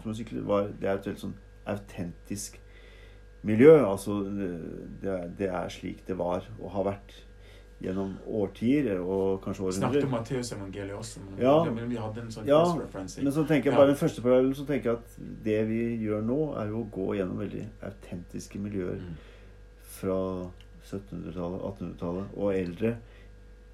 var, 0.46 0.68
det 0.80 0.88
er 0.88 0.94
et 0.94 1.04
helt 1.06 1.18
sånn 1.24 1.34
autentisk 1.66 2.60
miljø. 3.42 3.72
Altså, 3.86 4.20
det 5.02 5.16
det 5.38 5.48
er 5.50 5.68
slik 5.68 6.06
det 6.06 6.18
var 6.18 6.44
og 6.60 6.70
har 6.70 6.84
vært 6.84 7.25
gjennom 7.82 8.14
årtier 8.26 9.00
og 9.02 9.42
kanskje 9.44 9.72
Snakket 9.76 10.04
om 10.04 10.14
århundrer. 10.14 10.38
Matteusevangeliet 10.40 10.96
også. 10.96 11.20
Men, 11.30 11.38
Ja. 11.42 11.64
men 11.70 11.88
vi 11.90 11.96
hadde 11.96 12.20
en 12.22 12.30
sånn 12.30 12.46
Ja. 12.46 12.64
Men 13.22 13.32
så 13.32 13.44
tenker 13.46 13.70
jeg 13.70 13.78
Ja. 13.78 13.86
den 13.86 13.96
første 13.96 14.22
parallellen, 14.22 14.54
så 14.54 14.66
tenker 14.66 14.90
jeg 14.90 14.96
at 14.96 15.18
det 15.44 15.68
vi 15.68 15.98
gjør 16.06 16.22
nå, 16.24 16.56
er 16.56 16.68
jo 16.68 16.84
å 16.84 16.90
gå 16.90 17.16
gjennom 17.18 17.38
veldig 17.38 17.66
autentiske 17.82 18.58
miljøer 18.58 18.96
Mm. 18.96 19.16
fra 19.82 20.50
1700-tallet, 20.82 21.60
1800-tallet 21.62 22.26
og 22.36 22.54
eldre 22.54 22.96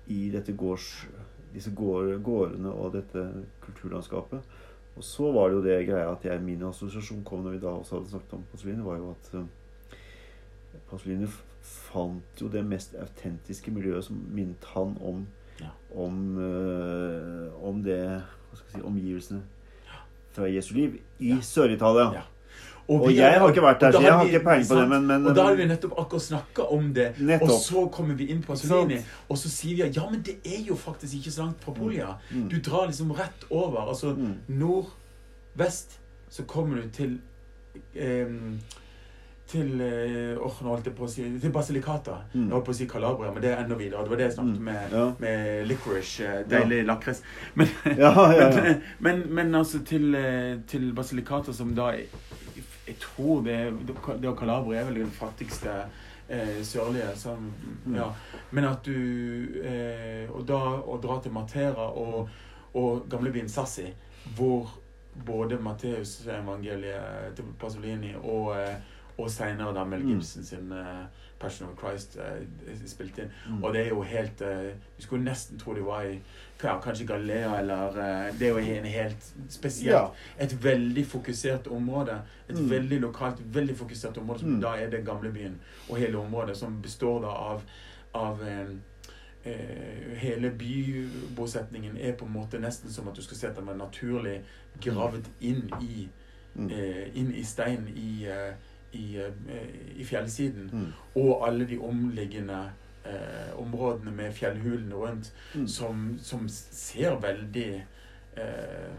i 0.09 0.31
dette 0.31 0.53
gårds, 0.57 1.07
disse 1.55 1.71
gård, 1.71 2.23
gårdene 2.25 2.73
og 2.73 2.93
dette 2.93 3.45
kulturlandskapet. 3.61 4.41
Og 4.97 5.03
så 5.03 5.33
var 5.33 5.49
det 5.49 5.57
jo 5.57 5.63
det 5.63 5.87
greia 5.89 6.11
at 6.13 6.23
jeg, 6.25 6.41
min 6.43 6.63
assosiasjon 6.63 7.23
kom 7.25 7.45
når 7.45 7.51
vi 7.53 7.59
da 7.59 7.69
også 7.69 7.97
hadde 7.99 8.09
snakket 8.11 8.33
om 8.33 8.43
Pasolini, 8.51 8.83
var 8.85 8.97
jo 8.97 9.11
at 9.11 9.35
uh, 9.35 9.45
Pasolini 10.91 11.27
fant 11.63 12.41
jo 12.41 12.49
det 12.49 12.65
mest 12.67 12.95
autentiske 13.01 13.71
miljøet 13.71 14.05
som 14.05 14.17
minnet 14.35 14.65
han 14.75 14.97
om 15.01 15.27
Ja. 15.61 15.69
om, 15.95 16.37
uh, 16.39 17.69
om 17.69 17.83
det 17.85 18.23
si, 18.73 18.81
omgivelsene 18.83 19.43
fra 20.33 20.47
Jesu 20.49 20.75
liv 20.75 20.95
i 21.21 21.37
Sør-Italia. 21.43 22.13
Ja. 22.15 22.23
Og, 22.89 23.09
vi 23.09 23.15
jeg 23.17 23.39
har 23.39 23.49
ikke 23.49 23.63
vært 23.63 23.81
der, 23.81 23.93
så 23.93 24.01
jeg 24.03 24.13
har 24.13 24.25
vi- 24.25 24.31
ikke 24.33 24.45
peiling 24.45 24.67
på 24.69 24.75
det, 24.81 24.89
men, 24.89 25.07
men 25.07 25.27
Og 25.27 25.37
da 25.37 25.43
har 25.45 25.55
vi 25.55 25.65
nettopp 25.67 25.93
akkurat 25.99 26.23
snakka 26.23 26.63
om 26.73 26.93
det, 26.95 27.15
Nettopp. 27.21 27.51
og 27.51 27.61
så 27.61 27.89
kommer 27.93 28.15
vi 28.15 28.27
inn 28.33 28.41
på 28.43 28.47
Pasolini, 28.57 28.99
og 29.29 29.37
så 29.39 29.49
sier 29.49 29.77
vi 29.77 29.83
at 29.83 29.97
ja, 29.97 30.09
men 30.11 30.23
det 30.23 30.35
er 30.45 30.65
jo 30.67 30.75
faktisk 30.75 31.15
ikke 31.15 31.31
så 31.31 31.43
langt 31.45 31.61
fra 31.63 31.73
Polia. 31.73 32.09
Mm. 32.33 32.49
Du 32.49 32.57
drar 32.61 32.87
liksom 32.87 33.11
rett 33.13 33.45
over. 33.51 33.89
Altså 33.89 34.15
Mm. 34.17 34.35
nord-vest, 34.49 35.99
så 36.29 36.43
kommer 36.45 36.83
du 36.83 36.89
til 36.89 37.21
em, 37.95 38.59
til 39.53 39.83
oh, 40.41 40.55
holdt 40.65 40.87
jeg 40.89 40.95
på 40.97 41.05
å 41.05 41.09
si 41.13 41.25
Til 41.43 41.53
Basilicata. 41.55 42.15
Mm. 42.35 42.47
Jeg 42.47 42.53
holdt 42.55 42.65
på 42.67 42.73
å 42.73 42.77
si 42.79 42.87
Calabria, 42.91 43.33
men 43.35 43.43
det 43.45 43.51
er 43.53 43.61
enda 43.65 43.77
videre. 43.79 44.03
Det 44.07 44.11
var 44.15 44.21
det 44.23 44.27
jeg 44.31 44.37
snakket 44.39 44.59
Mm. 44.59 44.65
med, 44.65 44.93
Ja. 44.97 45.05
med 45.21 45.67
licorice. 45.69 46.29
Deilig 46.49 46.49
Deilig 46.51 46.87
lakris. 46.87 47.23
Men, 47.55 47.69
Ja, 47.99 48.13
ja, 48.33 48.49
ja. 48.49 48.51
men, 48.65 48.81
men, 49.01 49.23
men 49.35 49.55
altså 49.55 49.83
til, 49.85 50.15
eh, 50.15 50.57
til 50.67 50.93
Basilicata, 50.97 51.53
som 51.53 51.75
da 51.75 51.91
Jeg, 51.93 52.09
jeg 52.87 52.97
tror 53.01 53.43
det, 53.45 53.59
det 54.21 54.29
og 54.29 54.39
Calabria 54.39 54.81
er 54.81 54.85
vel 54.91 54.95
den 55.05 55.11
fattigste 55.11 55.71
eh, 56.29 56.63
sørlige. 56.63 57.13
Som, 57.17 57.53
Mm. 57.87 57.95
ja. 57.97 58.09
Men 58.51 58.65
at 58.65 58.85
du 58.85 58.95
eh, 59.65 60.29
Og 60.33 60.47
da 60.47 60.59
å 60.81 60.99
dra 61.03 61.21
til 61.21 61.33
Matera 61.33 61.89
og, 61.93 62.29
og 62.75 63.05
gamlebyen 63.11 63.49
Sassi, 63.49 63.89
hvor 64.37 64.71
både 65.27 65.59
Matteusevangeliet 66.27 67.35
til 67.37 67.45
Pasolini 67.61 68.15
og, 68.23 68.55
eh, 68.57 68.75
og 69.23 69.31
seinere 69.31 69.75
da 69.75 69.85
Mel 69.85 70.03
Mm. 70.03 70.09
Gibson 70.15 70.45
sin 70.45 70.73
uh, 70.73 71.05
Passion 71.41 71.69
of 71.69 71.79
Christ 71.79 72.17
uh, 72.19 72.87
spilte 72.87 73.23
inn. 73.23 73.31
Mm. 73.49 73.65
Og 73.65 73.73
det 73.75 73.81
er 73.85 73.89
jo 73.89 74.03
helt 74.03 74.41
uh, 74.43 74.71
Du 74.99 75.03
skulle 75.03 75.25
nesten 75.25 75.59
tro 75.59 75.75
de 75.75 75.81
var 75.85 76.03
i 76.03 76.21
ja, 76.63 76.77
kanskje 76.81 77.07
Galea 77.07 77.57
eller 77.59 77.89
uh, 77.89 78.39
Det 78.39 78.47
er 78.47 78.53
jo 78.53 78.59
en 78.77 78.85
helt 78.85 79.33
spesielt 79.51 79.93
Ja. 79.97 80.05
Et 80.39 80.55
veldig 80.65 81.07
fokusert 81.07 81.67
område. 81.67 82.21
Et 82.49 82.55
Mm. 82.59 82.71
veldig 82.71 83.01
lokalt, 83.01 83.43
veldig 83.55 83.77
fokusert 83.77 84.19
område 84.19 84.41
som 84.41 84.49
Mm. 84.55 84.61
da 84.61 84.75
er 84.77 84.91
den 84.91 85.05
gamle 85.05 85.33
byen. 85.33 85.59
Og 85.91 85.97
hele 85.99 86.19
området 86.19 86.57
som 86.57 86.83
består 86.83 87.21
da 87.23 87.29
av, 87.29 87.63
av 88.15 88.41
um, 88.41 88.81
eh, 89.45 90.17
Hele 90.17 90.51
bybosetningen 90.51 91.97
er 92.01 92.13
på 92.13 92.25
en 92.27 92.33
måte 92.33 92.59
nesten 92.61 92.91
som 92.91 93.09
at 93.09 93.17
du 93.17 93.23
skal 93.23 93.37
se 93.37 93.47
at 93.49 93.57
den 93.59 93.69
er 93.69 93.75
naturlig 93.79 94.41
gravd 94.81 95.27
inn 95.41 95.71
i 95.83 96.09
Mm. 96.55 96.71
eh, 96.71 97.07
inn 97.17 97.31
i 97.35 97.43
stein 97.45 97.87
i, 97.97 98.27
eh, 98.29 98.55
i, 98.93 99.17
eh, 99.17 99.97
i 100.01 100.05
fjellsiden. 100.05 100.71
Mm. 100.73 100.93
Og 101.15 101.49
alle 101.49 101.65
de 101.69 101.79
omliggende 101.79 102.71
eh, 103.05 103.59
områdene 103.61 104.11
med 104.11 104.33
fjellhulene 104.33 104.95
rundt, 104.95 105.33
Mm. 105.55 105.67
som, 105.69 106.19
som 106.23 106.49
ser 106.49 107.17
veldig 107.21 107.83
eh, 108.37 108.93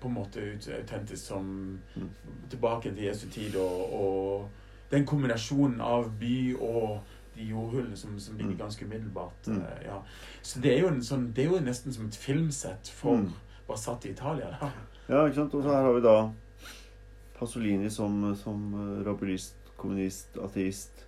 på 0.00 0.08
en 0.08 0.14
måte 0.14 0.40
ut 0.40 0.68
autentisk 0.68 1.26
som 1.26 1.78
Mm. 1.96 2.10
tilbake 2.50 2.94
til 2.94 3.04
Jesu 3.04 3.28
tid. 3.28 3.56
Og, 3.56 3.94
og 3.94 4.48
den 4.90 5.06
kombinasjonen 5.06 5.80
av 5.80 6.10
by 6.20 6.54
og 6.60 7.00
de 7.36 7.42
jordhullene 7.50 7.96
som, 7.96 8.18
som 8.20 8.36
ligger 8.36 8.52
Mm. 8.52 8.58
ganske 8.58 8.84
umiddelbart. 8.84 9.46
Mm. 9.46 9.56
eh, 9.56 9.84
ja. 9.86 9.96
Så 10.42 10.60
det 10.60 10.76
er, 10.76 10.80
jo 10.80 10.88
en 10.88 11.02
sånn, 11.02 11.32
det 11.36 11.44
er 11.44 11.48
jo 11.50 11.60
nesten 11.60 11.92
som 11.92 12.06
et 12.06 12.16
filmsett 12.16 12.88
for 12.88 13.24
bare 13.68 13.78
satt 13.78 14.04
i 14.04 14.10
Italia. 14.10 14.46
Da. 14.60 14.70
Ja, 15.08 15.24
ikke 15.26 15.34
sant? 15.34 15.54
Og 15.54 15.62
så 15.62 15.68
her 15.72 15.82
har 15.82 15.92
vi 15.92 16.00
da 16.00 16.30
Pasolini 17.38 17.90
som, 17.90 18.34
som 18.36 18.74
eh, 18.74 19.04
rabulist, 19.06 19.54
kommunist, 19.76 20.36
ateist. 20.42 21.04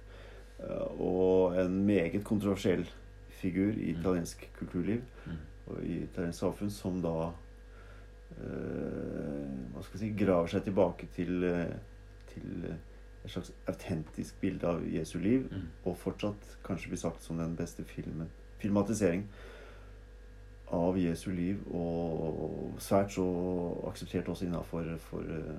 eh, 0.58 1.00
Og 1.00 1.56
en 1.60 1.84
meget 1.86 2.24
kontroversiell 2.24 2.86
figur 3.30 3.70
i 3.72 3.92
Mm. 3.92 4.00
italiensk 4.00 4.48
kulturliv 4.58 5.00
Mm. 5.26 5.36
og 5.66 5.84
i 5.84 6.02
italiensk 6.02 6.38
samfunn, 6.38 6.70
som 6.70 7.00
da 7.02 7.32
eh, 8.38 9.48
hva 9.72 9.82
skal 9.82 9.98
jeg 9.98 10.00
si, 10.02 10.24
graver 10.24 10.46
seg 10.52 10.64
tilbake 10.64 11.06
til, 11.16 11.44
eh, 11.44 11.74
til 12.34 12.64
et 13.24 13.30
slags 13.30 13.52
autentisk 13.68 14.40
bilde 14.40 14.64
av 14.68 14.82
Jesu 14.86 15.18
liv, 15.18 15.48
Mm. 15.52 15.68
og 15.84 15.96
fortsatt 15.98 16.56
kanskje 16.64 16.88
blir 16.88 16.98
sagt 16.98 17.22
som 17.22 17.36
den 17.38 17.56
beste 17.56 17.84
filmen, 17.84 18.28
filmatisering 18.58 19.24
av 20.72 20.96
Jesu 20.98 21.30
liv, 21.30 21.56
og 21.74 22.74
svært 22.78 23.10
så 23.10 23.24
akseptert 23.88 24.28
også 24.28 24.46
innafor 24.46 24.98
for, 24.98 25.20
eh, 25.20 25.58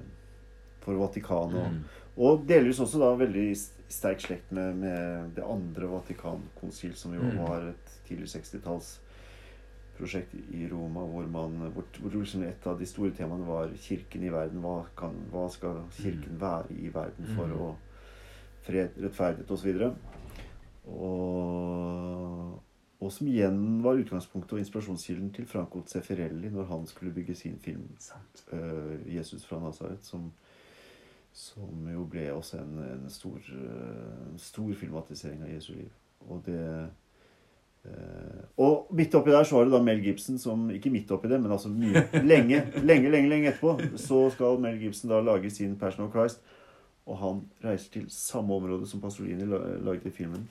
for 0.89 0.97
Vatikanet. 1.05 1.59
Og, 1.61 1.71
Mm. 1.71 1.83
og 2.17 2.47
delvis 2.49 2.79
også 2.83 2.99
da 2.99 3.13
veldig 3.21 3.45
sterk 3.89 4.19
slekt 4.25 4.51
med, 4.51 4.75
med 4.81 5.35
det 5.37 5.45
andre 5.45 5.87
Vatikankonsil, 5.93 6.95
som 6.97 7.13
jo 7.15 7.21
Mm. 7.23 7.37
var 7.39 7.69
et 7.69 7.93
tidlig 8.09 8.27
60-talls 8.33 8.99
prosjekt 9.99 10.33
i 10.55 10.67
Roma, 10.71 11.01
hvor, 11.05 11.25
man, 11.27 11.57
hvor, 11.75 11.83
hvor 11.99 12.13
liksom 12.21 12.43
et 12.47 12.67
av 12.67 12.77
de 12.79 12.85
store 12.87 13.11
temaene 13.11 13.45
var 13.47 13.69
kirken 13.75 14.23
i 14.23 14.29
verden. 14.31 14.61
Hva, 14.63 14.85
kan, 14.97 15.15
hva 15.31 15.49
skal 15.51 15.81
kirken 15.91 16.39
være 16.39 16.71
i 16.79 16.87
verden 16.93 17.25
for 17.35 17.47
Mm. 17.47 17.59
å 17.59 17.75
fred, 18.63 18.89
rettferdighet 19.01 19.51
osv. 19.51 19.91
Og, 21.29 22.59
og 22.99 23.11
som 23.13 23.27
igjen 23.29 23.59
var 23.83 23.99
utgangspunktet 24.01 24.55
og 24.55 24.61
inspirasjonskilden 24.63 25.31
til 25.35 25.45
Franco 25.49 25.81
Zeffirelli 25.87 26.49
når 26.53 26.67
han 26.71 26.87
skulle 26.89 27.13
bygge 27.15 27.35
sin 27.35 27.57
film 27.63 27.85
eh, 28.53 29.13
'Jesus 29.15 29.45
fra 29.45 29.59
Nazaret', 29.59 30.03
som, 30.03 30.31
som 31.39 31.87
jo 31.87 32.05
ble 32.11 32.25
også 32.33 32.59
en, 32.59 32.79
en 32.83 33.11
stor, 33.11 33.37
eh, 33.39 34.39
stor 34.41 34.73
filmatisering 34.75 35.45
av 35.45 35.53
Jesu 35.53 35.71
liv. 35.77 35.91
Og 36.27 36.41
det 36.45 36.59
eh, 37.87 38.41
Og 38.59 38.89
midt 38.91 39.15
oppi 39.15 39.31
der 39.31 39.47
så 39.47 39.55
var 39.55 39.69
det 39.69 39.73
da 39.73 39.79
Mel 39.83 40.01
Gibson 40.03 40.35
som 40.37 40.65
Ikke 40.75 40.91
midt 40.91 41.11
oppi 41.15 41.29
det, 41.31 41.39
men 41.39 41.53
altså 41.55 41.71
mye, 41.71 42.03
lenge, 42.31 42.59
lenge, 42.83 43.11
lenge, 43.11 43.29
lenge 43.31 43.53
etterpå 43.53 43.95
så 44.07 44.25
skal 44.35 44.59
Mel 44.59 44.81
Gibson 44.81 45.13
da 45.13 45.21
lage 45.23 45.51
sin 45.55 45.77
'Passion 45.79 46.05
of 46.05 46.15
Christ'. 46.15 46.43
Og 47.09 47.17
han 47.17 47.41
reiser 47.63 47.91
til 47.91 48.09
samme 48.09 48.53
område 48.53 48.87
som 48.87 49.01
Pasolini 49.01 49.45
laget 49.81 50.05
i 50.05 50.09
filmen. 50.09 50.43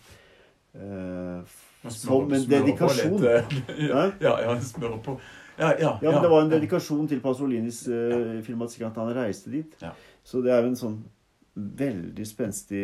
Eh, 0.75 1.43
som 1.89 2.33
en 2.33 2.49
dedikasjon. 2.51 3.21
litt, 3.21 3.69
eh, 3.69 3.89
Ja, 3.89 4.11
ja, 4.21 4.41
ja, 4.41 4.61
smører 4.61 4.99
på. 5.05 5.21
Ja, 5.59 5.73
ja, 5.79 5.99
Ja, 6.03 6.11
men 6.11 6.23
det 6.23 6.31
var 6.31 6.43
en 6.43 6.51
dedikasjon 6.51 7.09
til 7.09 7.21
Pasolinis 7.21 7.81
uh, 7.89 8.43
filmatisering 8.47 8.91
at 8.91 9.01
han 9.01 9.15
reiste 9.17 9.51
dit. 9.51 9.73
Så 10.29 10.43
det 10.45 10.53
er 10.53 10.61
jo 10.61 10.69
en 10.73 10.77
sånn 10.77 10.99
veldig 11.57 12.27
spenstig 12.29 12.83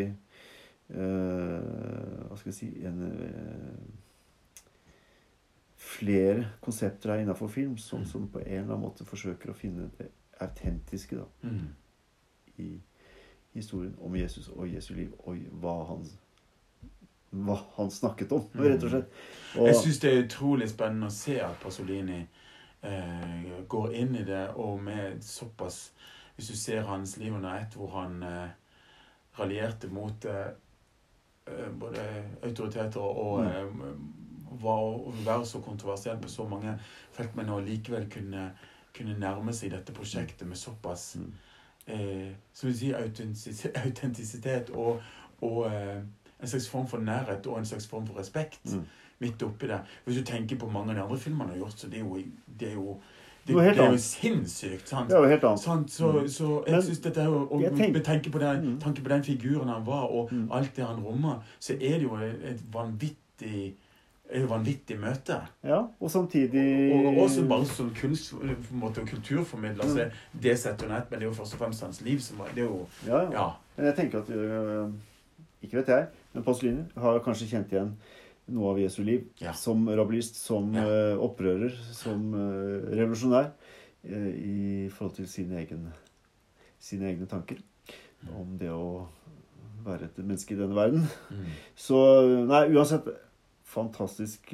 uh, 0.95 2.25
Hva 2.31 2.39
skal 2.41 2.49
jeg 2.51 2.57
si 2.57 2.69
en, 2.89 3.03
uh, 3.05 4.65
Flere 5.77 6.47
konsepter 6.65 7.13
her 7.13 7.19
innafor 7.23 7.49
film 7.53 7.77
som, 7.79 7.99
Mm. 8.01 8.07
som 8.07 8.29
på 8.29 8.39
en 8.41 8.47
eller 8.47 8.63
annen 8.75 8.81
måte 8.87 9.05
forsøker 9.05 9.51
å 9.53 9.55
finne 9.55 9.91
det 9.99 10.09
autentiske 10.41 11.17
da, 11.17 11.25
Mm. 11.43 11.69
i 12.59 12.81
historien 13.55 13.95
om 14.01 14.17
Jesus 14.17 14.49
og 14.49 14.69
Jesu 14.69 14.95
liv, 14.95 15.13
og 15.19 15.37
hva 15.61 15.75
han, 15.89 16.07
hva 17.33 17.59
han 17.77 17.91
snakket 17.91 18.33
om, 18.33 18.49
rett 18.55 18.83
og 18.83 18.91
slett. 18.91 19.13
Og, 19.59 19.67
Jeg 19.67 19.75
syns 19.75 20.01
det 20.01 20.13
er 20.13 20.25
utrolig 20.25 20.69
spennende 20.69 21.07
å 21.07 21.11
se 21.15 21.39
at 21.41 21.61
Pasolini 21.63 22.27
eh, 22.83 23.63
går 23.69 23.93
inn 23.95 24.17
i 24.17 24.25
det, 24.25 24.49
og 24.57 24.83
med 24.83 25.23
såpass 25.23 25.93
Hvis 26.37 26.49
du 26.49 26.57
ser 26.57 26.83
hans 26.83 27.17
liv 27.17 27.35
under 27.35 27.55
ett, 27.61 27.75
hvor 27.75 27.91
han 28.01 28.23
eh, 28.23 28.49
raljerte 29.39 29.89
mot 29.89 30.25
eh, 30.25 30.47
eh, 31.47 31.69
både 31.81 32.25
autoriteter 32.43 33.01
og 33.01 33.41
Mm. 33.41 33.47
eh, 33.47 33.97
var 34.63 34.79
å 34.81 35.13
være 35.25 35.47
så 35.47 35.59
kontroversiell 35.61 36.19
på 36.23 36.29
så 36.29 36.45
mange 36.49 36.79
felt, 37.13 37.35
men 37.37 37.49
å 37.51 37.61
likevel 37.61 38.07
kunne, 38.11 38.51
kunne 38.95 39.17
nærme 39.19 39.53
seg 39.53 39.71
dette 39.71 39.93
prosjektet 39.93 40.47
med 40.47 40.57
såpass 40.59 41.17
Mm. 41.17 41.33
eh, 41.87 42.33
som 42.53 42.69
vil 42.69 42.77
si 42.79 42.93
autentisitet, 43.85 44.71
og, 44.71 45.01
og 45.43 45.67
eh, 45.67 46.03
en 46.41 46.49
slags 46.49 46.69
form 46.69 46.87
for 46.89 46.99
nærhet 46.99 47.47
og 47.47 47.59
en 47.59 47.67
slags 47.67 47.87
form 47.87 48.07
for 48.07 48.19
respekt 48.19 48.61
Mm. 48.75 48.85
midt 49.19 49.43
oppi 49.43 49.67
det. 49.67 49.81
Hvis 50.05 50.17
du 50.19 50.25
tenker 50.25 50.57
på 50.59 50.71
mange 50.71 50.91
av 50.91 50.97
de 50.97 51.03
andre 51.03 51.19
filmene 51.19 51.43
han 51.49 51.51
har 51.51 51.59
gjort, 51.67 51.79
så 51.79 51.89
det 51.89 51.99
er 52.01 52.05
jo, 52.05 52.19
det 52.61 52.69
er 52.69 52.73
jo, 52.75 53.01
det, 53.47 53.55
det 53.57 53.79
er 53.79 53.91
jo 53.93 53.99
sinnssykt. 53.99 54.89
sant? 54.89 55.09
Det 55.11 55.17
er 55.17 55.23
jo 55.23 55.29
helt 55.29 55.45
annet. 55.45 55.61
Sant? 55.61 55.91
Så, 55.91 56.13
Mm. 56.13 56.29
så 56.29 56.65
jeg 56.67 56.83
syns 56.83 56.99
dette 57.05 57.21
er 57.21 57.25
jo, 57.25 57.49
og 57.51 57.61
med 57.61 58.05
tanke 58.05 58.31
på, 58.31 58.39
den, 58.39 58.65
Mm. 58.65 58.81
tanke 58.81 59.03
på 59.03 59.09
den 59.09 59.23
figuren 59.25 59.69
han 59.69 59.87
var, 59.87 60.03
og 60.11 60.33
Mm. 60.33 60.49
alt 60.53 60.77
det 60.77 60.85
han 60.87 61.01
rommer, 61.05 61.43
så 61.61 61.73
er 61.75 61.99
det 61.99 62.03
jo 62.03 62.15
et, 62.17 62.61
vanvittig 62.73 63.75
et 64.31 64.49
vanvittig 64.49 64.97
møte. 64.99 65.37
Ja, 65.65 65.83
og 66.01 66.11
samtidig 66.11 66.93
Og 67.07 67.17
også 67.25 67.47
bare 67.49 67.65
som 67.67 67.91
kunst, 68.01 68.33
på 68.33 68.41
en 68.73 68.81
måte, 68.81 69.01
og 69.03 69.09
kulturformidler. 69.09 69.85
Så 69.85 70.11
det 70.43 70.59
setter 70.59 70.87
hun 70.89 70.97
ett, 70.97 71.11
men 71.11 71.21
det 71.21 71.27
er 71.27 71.31
jo 71.31 71.35
først 71.35 71.53
og 71.55 71.59
fremst 71.61 71.83
hans 71.83 72.01
liv 72.01 72.19
som 72.21 72.39
var 72.39 72.47
Det 72.55 72.59
er 72.59 72.67
jo 72.69 72.87
Ja, 73.07 73.21
ja. 73.21 73.31
Ja. 73.33 73.49
Men 73.77 73.87
jeg 73.87 73.95
tenker 73.97 74.19
at 74.23 74.31
øh, 74.31 74.91
Ikke 75.63 75.77
vet 75.77 75.89
jeg, 75.89 76.07
men 76.33 76.43
Pasolini 76.45 76.83
har 76.97 77.19
kanskje 77.19 77.47
kjent 77.49 77.73
igjen 77.73 77.93
noe 78.53 78.73
av 78.75 78.81
Jesu 78.81 79.03
liv. 79.05 79.29
Ja. 79.41 79.53
Som 79.57 79.89
rabbalist, 79.89 80.37
som 80.37 80.75
Ja. 80.75 80.85
uh, 80.85 81.23
opprører, 81.25 81.73
som 81.93 82.35
uh, 82.35 82.91
revolusjonær. 82.93 83.53
Uh, 84.05 84.31
I 84.35 84.89
forhold 84.93 85.17
til 85.17 85.29
sine, 85.29 85.61
egen, 85.63 85.89
sine 86.79 87.09
egne 87.13 87.27
tanker 87.27 87.63
om 88.35 88.59
det 88.59 88.71
å 88.73 89.07
være 89.85 90.09
et 90.09 90.19
menneske 90.19 90.55
i 90.55 90.59
denne 90.59 90.77
verden. 90.77 91.07
Mm. 91.31 91.49
Så 91.77 92.01
nei, 92.49 92.67
uansett 92.73 93.09
Fantastisk 93.75 94.53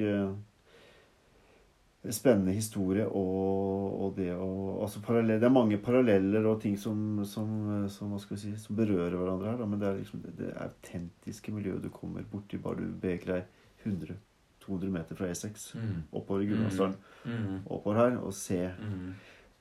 spennende 2.09 2.55
historie 2.57 3.05
og, 3.05 3.97
og 4.01 4.15
det 4.17 4.31
å 4.33 4.79
altså 4.81 5.03
parallell, 5.05 5.41
Det 5.43 5.49
er 5.51 5.53
mange 5.53 5.77
paralleller 5.83 6.47
og 6.49 6.63
ting 6.63 6.79
som, 6.81 7.21
som, 7.29 7.51
som, 7.93 8.15
si, 8.33 8.55
som 8.57 8.79
berører 8.79 9.19
hverandre 9.19 9.51
her. 9.51 9.59
Da, 9.61 9.67
men 9.69 9.83
det 9.83 9.89
er 9.89 9.99
liksom 9.99 10.23
det, 10.25 10.33
det 10.39 10.55
autentiske 10.57 11.53
miljøet 11.53 11.85
du 11.85 11.91
kommer 11.93 12.25
borti 12.31 12.57
bare 12.63 12.81
du 12.81 12.95
beveger 13.03 13.35
deg 13.35 13.60
100-200 13.85 14.91
meter 14.91 15.15
fra 15.17 15.27
E6 15.27 15.75
Mm. 15.75 16.03
oppover 16.13 16.43
i 16.43 16.47
Gudbrandsdalen. 16.47 16.97
Mm. 17.25 17.61
Oppover 17.67 17.95
her 17.97 18.17
og 18.19 18.33
se 18.35 18.71
Mm. 18.79 19.15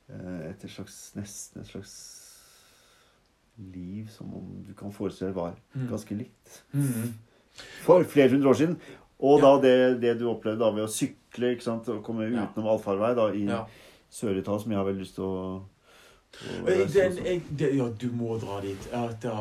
eh, 0.08 0.50
et 0.50 0.70
slags 0.70 1.12
nesten 1.16 1.60
et 1.60 1.66
slags 1.66 2.26
liv 3.58 4.08
som 4.08 4.32
om 4.34 4.64
du 4.66 4.72
kan 4.74 4.92
forestille 4.92 5.28
deg 5.32 5.36
var 5.36 5.54
Mm. 5.74 5.88
ganske 5.90 6.16
likt 6.16 6.62
Mm. 6.72 7.12
for 7.82 8.02
flere 8.04 8.30
hundre 8.30 8.48
år 8.48 8.54
siden. 8.54 8.76
Og 9.20 9.40
Ja. 9.40 9.46
da 9.46 9.60
det, 9.60 10.00
det 10.00 10.18
du 10.18 10.28
opplevde 10.30 10.58
da 10.58 10.70
ved 10.70 10.84
å 10.84 10.88
sykle 10.88 11.52
ikke 11.54 11.62
sant, 11.62 11.88
og 11.88 12.02
komme 12.04 12.30
Ja. 12.32 12.46
utenom 12.46 12.66
allfarvei 12.78 13.14
da, 13.14 13.28
i 13.32 13.44
Ja. 13.46 13.66
Sør-Italia, 14.10 14.60
som 14.60 14.70
jeg 14.72 14.78
har 14.78 14.84
veldig 14.84 15.00
lyst 15.00 15.14
til 15.14 15.24
å, 15.24 15.62
den, 16.66 17.16
jeg, 17.26 17.42
det, 17.58 17.70
ja, 17.76 17.88
du 18.00 18.06
må 18.12 18.38
dra 18.38 18.60
dit. 18.60 18.88
Ja, 18.92 19.06
det, 19.08 19.32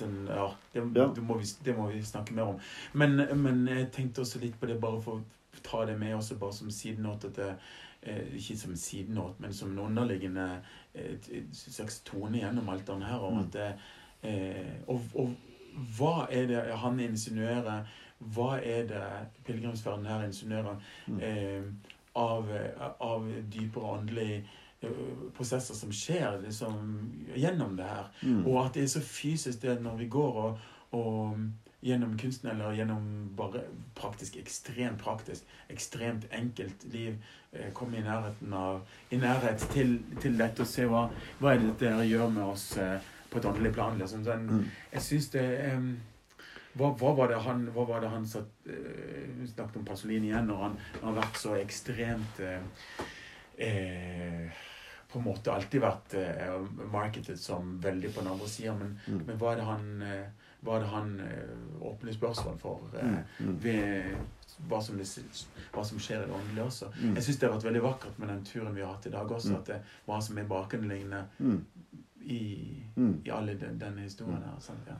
den, 0.00 0.26
ja, 0.28 0.46
det, 0.74 0.84
Ja. 0.96 1.06
Du 1.14 1.20
må 1.22 1.38
vi, 1.38 1.44
det 1.64 1.76
må 1.76 1.86
vi 1.92 2.02
snakke 2.02 2.34
mer 2.34 2.42
om. 2.54 2.60
Men, 2.92 3.16
men 3.42 3.66
jeg 3.68 3.90
tenkte 3.92 4.20
også 4.24 4.38
litt 4.42 4.56
på 4.60 4.66
det, 4.66 4.80
bare 4.80 5.02
for 5.02 5.20
å 5.20 5.62
ta 5.62 5.84
det 5.86 5.98
med 5.98 6.14
også 6.16 6.38
bare 6.40 6.52
som 6.52 6.70
sidenåt. 6.70 7.24
At 7.24 7.36
det, 7.36 7.50
eh, 8.02 8.34
ikke 8.36 8.56
som 8.58 8.76
sidenåt, 8.76 9.40
men 9.40 9.52
som 9.52 9.70
en 9.72 9.78
underliggende 9.78 10.48
eh, 10.94 11.12
et, 11.14 11.28
et 11.42 11.56
slags 11.56 12.00
tone 12.00 12.38
gjennom 12.40 12.68
alt 12.68 12.86
det 12.86 13.02
her. 13.04 13.18
Og, 13.18 13.32
Mm. 13.32 13.40
at 13.46 13.56
eh, 14.22 14.74
og, 14.88 15.00
og 15.14 15.34
hva 15.98 16.26
er 16.30 16.46
det 16.46 16.62
han 16.82 17.00
insinuerer? 17.00 17.84
Hva 18.34 18.56
er 18.58 18.86
det 18.88 19.02
pilegrimsferden 19.46 20.06
her 20.06 20.24
insinuerer 20.26 20.80
Mm. 21.06 21.20
eh, 21.22 21.62
av, 22.16 22.48
av 23.00 23.28
dypere 23.52 23.84
åndelige 23.84 24.36
eh, 24.38 24.42
prosesser 25.36 25.74
som 25.74 25.92
skjer 25.92 26.40
liksom, 26.44 26.90
gjennom 27.34 27.76
det 27.76 27.88
her? 27.88 28.10
Mm. 28.22 28.44
Og 28.46 28.60
at 28.66 28.74
det 28.74 28.84
er 28.84 28.92
så 28.92 29.02
fysisk 29.04 29.62
det 29.62 29.78
når 29.82 29.96
vi 30.02 30.06
går 30.12 30.38
og, 30.42 30.68
og 30.98 31.40
gjennom 31.82 32.16
kunsten, 32.18 32.50
eller 32.50 32.74
gjennom 32.74 33.04
bare 33.38 33.62
praktisk, 33.94 34.36
ekstremt 34.36 34.98
praktisk, 35.02 35.44
ekstremt 35.70 36.26
enkelt 36.34 36.84
liv, 36.92 37.18
eh, 37.52 37.70
komme 37.72 37.98
i 38.00 38.02
nærheten 38.02 38.52
av 38.54 38.80
I 39.10 39.16
nærhet 39.16 39.62
til, 39.72 39.98
til 40.20 40.38
dette 40.38 40.64
og 40.64 40.70
se 40.70 40.86
hva, 40.90 41.04
hva 41.38 41.54
er 41.54 41.62
det 41.62 41.76
dere 41.80 42.06
gjør 42.08 42.32
med 42.34 42.44
oss 42.48 42.72
eh, 42.82 42.98
på 43.30 43.38
et 43.38 43.46
åndelig 43.46 43.72
plan. 43.74 43.98
Liksom. 43.98 44.24
Den, 44.24 44.46
Mm. 44.48 44.64
jeg 44.92 45.02
syns 45.02 45.28
det 45.30 45.44
em, 45.68 46.00
hva, 46.78 46.90
hva 46.98 47.12
var 47.16 47.28
det 47.28 47.38
han, 47.44 47.66
hva 47.74 47.84
var 47.86 48.00
det 48.00 48.10
han 48.10 48.26
satt, 48.26 48.50
eh, 48.66 49.46
snakket 49.46 49.76
om 49.76 49.84
Pasolini 49.84 50.32
igjen, 50.32 50.46
når 50.50 50.62
han, 50.62 50.76
har 51.02 51.16
vært 51.20 51.38
så 51.38 51.54
ekstremt 51.58 52.40
eh, 52.40 52.60
eh, 53.58 54.50
På 55.08 55.18
en 55.18 55.24
måte 55.24 55.48
alltid 55.52 55.80
vært 55.80 56.14
eh, 56.14 56.58
marketed 56.92 57.38
som 57.40 57.78
veldig 57.80 58.10
på 58.14 58.20
den 58.20 58.30
andre 58.32 58.48
sida, 58.48 58.74
men, 58.76 58.98
Mm. 59.08 59.22
men 59.26 59.38
hva 59.38 59.52
er 59.52 59.56
det 59.56 59.64
han, 59.64 60.02
eh, 60.02 60.26
hva 60.64 60.78
det 60.80 60.88
han 60.90 61.20
eh, 61.20 61.80
åpner 61.80 62.12
spørsmål 62.12 62.58
for 62.60 62.80
eh, 62.94 63.06
Mm. 63.06 63.24
Mm. 63.40 63.54
ved 63.62 64.16
hva 64.68 64.80
som, 64.82 64.98
hva 65.72 65.84
som 65.84 65.98
skjer 65.98 66.24
i 66.24 66.26
det 66.26 66.34
åndelige 66.34 66.64
også? 66.66 66.90
Mm. 67.00 67.14
Jeg 67.14 67.22
syns 67.24 67.38
det 67.38 67.48
har 67.48 67.56
vært 67.56 67.64
veldig 67.70 67.82
vakkert 67.82 68.18
med 68.18 68.28
den 68.28 68.44
turen 68.44 68.74
vi 68.74 68.80
har 68.82 68.92
hatt 68.94 69.06
i 69.06 69.10
dag 69.10 69.30
også, 69.30 69.48
Mm. 69.48 69.56
at 69.56 69.64
det 69.66 69.80
var 70.06 70.20
som 70.20 70.38
er 70.38 70.44
bakenliggende 70.44 71.24
i, 72.26 72.82
i 73.24 73.30
alle 73.30 73.54
den, 73.54 73.78
denne 73.80 74.00
historien 74.04 74.42
her. 74.42 74.60
Sant? 74.60 74.78
Ja. 74.88 74.94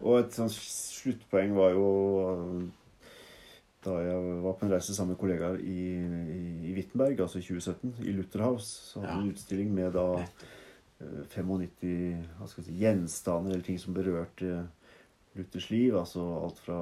Og 0.00 0.18
et 0.18 0.32
sånt 0.34 0.50
sluttpoeng 0.58 1.54
var 1.54 1.70
jo 1.70 2.68
da 3.84 3.96
jeg 3.98 4.42
var 4.44 4.52
på 4.58 4.66
en 4.66 4.72
reise 4.72 4.94
sammen 4.94 5.14
med 5.16 5.20
kollegaer 5.20 5.58
i, 5.58 5.78
i, 5.98 6.70
i 6.70 6.74
Wittenberg, 6.76 7.20
altså 7.24 7.38
i 7.40 7.42
2017, 7.46 7.94
i 8.06 8.12
Lutherhaus. 8.16 8.68
Så 8.92 9.00
hadde 9.00 9.12
vi 9.12 9.18
Ja. 9.18 9.24
en 9.24 9.32
utstilling 9.34 9.72
med 9.74 9.92
da 9.96 10.04
eh, 10.20 11.24
95 11.34 12.26
hva 12.38 12.46
skal 12.48 12.64
si, 12.68 12.76
gjenstander 12.78 13.52
eller 13.56 13.64
ting 13.66 13.78
som 13.82 13.94
berørte 13.96 14.68
Luthers 15.34 15.70
liv. 15.70 15.96
Altså 15.98 16.22
alt 16.44 16.58
fra 16.62 16.78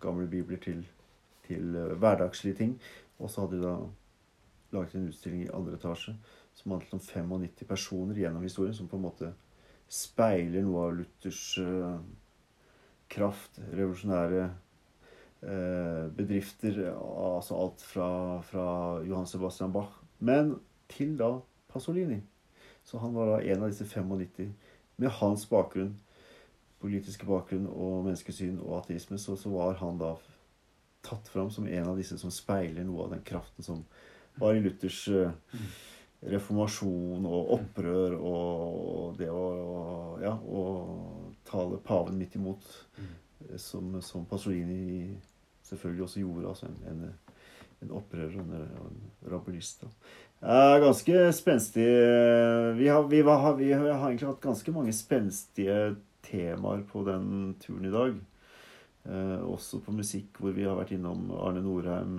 gamle 0.00 0.26
bibler 0.30 0.56
til, 0.62 0.84
til 1.46 1.76
eh, 1.76 1.94
hverdagslige 2.00 2.54
ting. 2.62 2.76
Og 3.18 3.30
så 3.30 3.44
hadde 3.44 3.56
de 3.60 3.64
da 3.68 3.76
laget 4.76 4.94
en 4.98 5.08
utstilling 5.08 5.44
i 5.46 5.52
andre 5.54 5.76
etasje 5.78 6.16
som 6.56 6.72
handlet 6.72 6.94
om 6.96 7.00
95 7.00 7.66
personer 7.68 8.14
gjennom 8.18 8.42
historien, 8.42 8.74
som 8.74 8.88
på 8.88 8.96
en 8.96 9.04
måte 9.04 9.34
speiler 9.88 10.64
noe 10.64 10.86
av 10.88 10.94
Luthers 10.98 11.58
eh, 11.62 11.98
kraft, 13.12 13.60
revolusjonære 13.72 14.40
eh, 14.44 14.62
bedrifter. 15.40 16.78
Altså 16.96 17.58
alt 17.60 17.82
fra, 17.84 18.08
fra 18.46 18.66
Johan 19.06 19.28
Sebastian 19.28 19.74
Bach, 19.74 19.92
men 20.18 20.54
til 20.88 21.16
da 21.18 21.36
Pasolini. 21.72 22.20
Så 22.86 22.98
han 23.02 23.14
var 23.14 23.30
da 23.30 23.38
en 23.42 23.62
av 23.62 23.70
disse 23.70 23.84
95 23.84 24.52
med 24.96 25.12
hans 25.18 25.44
bakgrunn, 25.50 25.96
politiske 26.80 27.26
bakgrunn 27.26 27.66
og 27.68 28.04
menneskesyn 28.06 28.60
og 28.62 28.78
ateisme, 28.80 29.18
så, 29.18 29.36
så 29.36 29.50
var 29.52 29.76
han 29.80 29.98
da 30.00 30.14
tatt 31.06 31.28
fram 31.30 31.50
som 31.50 31.66
en 31.68 31.90
av 31.90 31.98
disse 31.98 32.18
som 32.18 32.32
speiler 32.34 32.86
noe 32.86 33.06
av 33.06 33.12
den 33.14 33.24
kraften 33.26 33.66
som 33.66 33.84
var 34.40 34.56
i 34.56 34.62
Luthers 34.62 35.06
eh, 35.08 35.34
reformasjon 36.24 37.26
og 37.28 37.50
opprør 37.58 38.16
og 38.16 39.18
det 39.18 39.28
å 39.30 39.44
ja, 40.22 40.32
å 40.32 40.62
tale 41.46 41.78
paven 41.84 42.16
midt 42.18 42.36
imot, 42.38 42.64
eh, 42.96 43.56
som, 43.60 43.94
som 44.02 44.26
Pasolini 44.28 45.10
selvfølgelig 45.66 46.06
også 46.06 46.22
gjorde. 46.22 46.52
Altså 46.52 46.70
en, 46.70 46.78
en, 46.90 47.34
en 47.84 47.96
opprører 47.98 48.38
og 48.40 48.46
en, 48.46 48.70
en 48.80 49.32
rabulist. 49.32 49.84
Eh, 50.40 50.76
ganske 50.82 51.26
spenstig. 51.36 51.86
Vi 52.78 52.88
har, 52.88 53.06
vi, 53.10 53.22
var, 53.26 53.52
vi 53.60 53.72
har 53.72 54.08
egentlig 54.08 54.30
hatt 54.30 54.42
ganske 54.44 54.74
mange 54.74 54.94
spenstige 54.96 55.96
temaer 56.26 56.82
på 56.90 57.04
den 57.06 57.54
turen 57.62 57.86
i 57.86 57.94
dag. 57.94 58.16
Eh, 59.06 59.38
også 59.46 59.80
på 59.84 59.94
musikk, 59.94 60.40
hvor 60.40 60.56
vi 60.56 60.66
har 60.66 60.78
vært 60.78 60.96
innom 60.96 61.30
Arne 61.38 61.62
Norheim, 61.64 62.18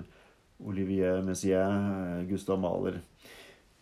Olivier 0.65 1.19
Messier, 1.25 2.23
Gustav 2.29 2.61
Mahler. 2.61 3.01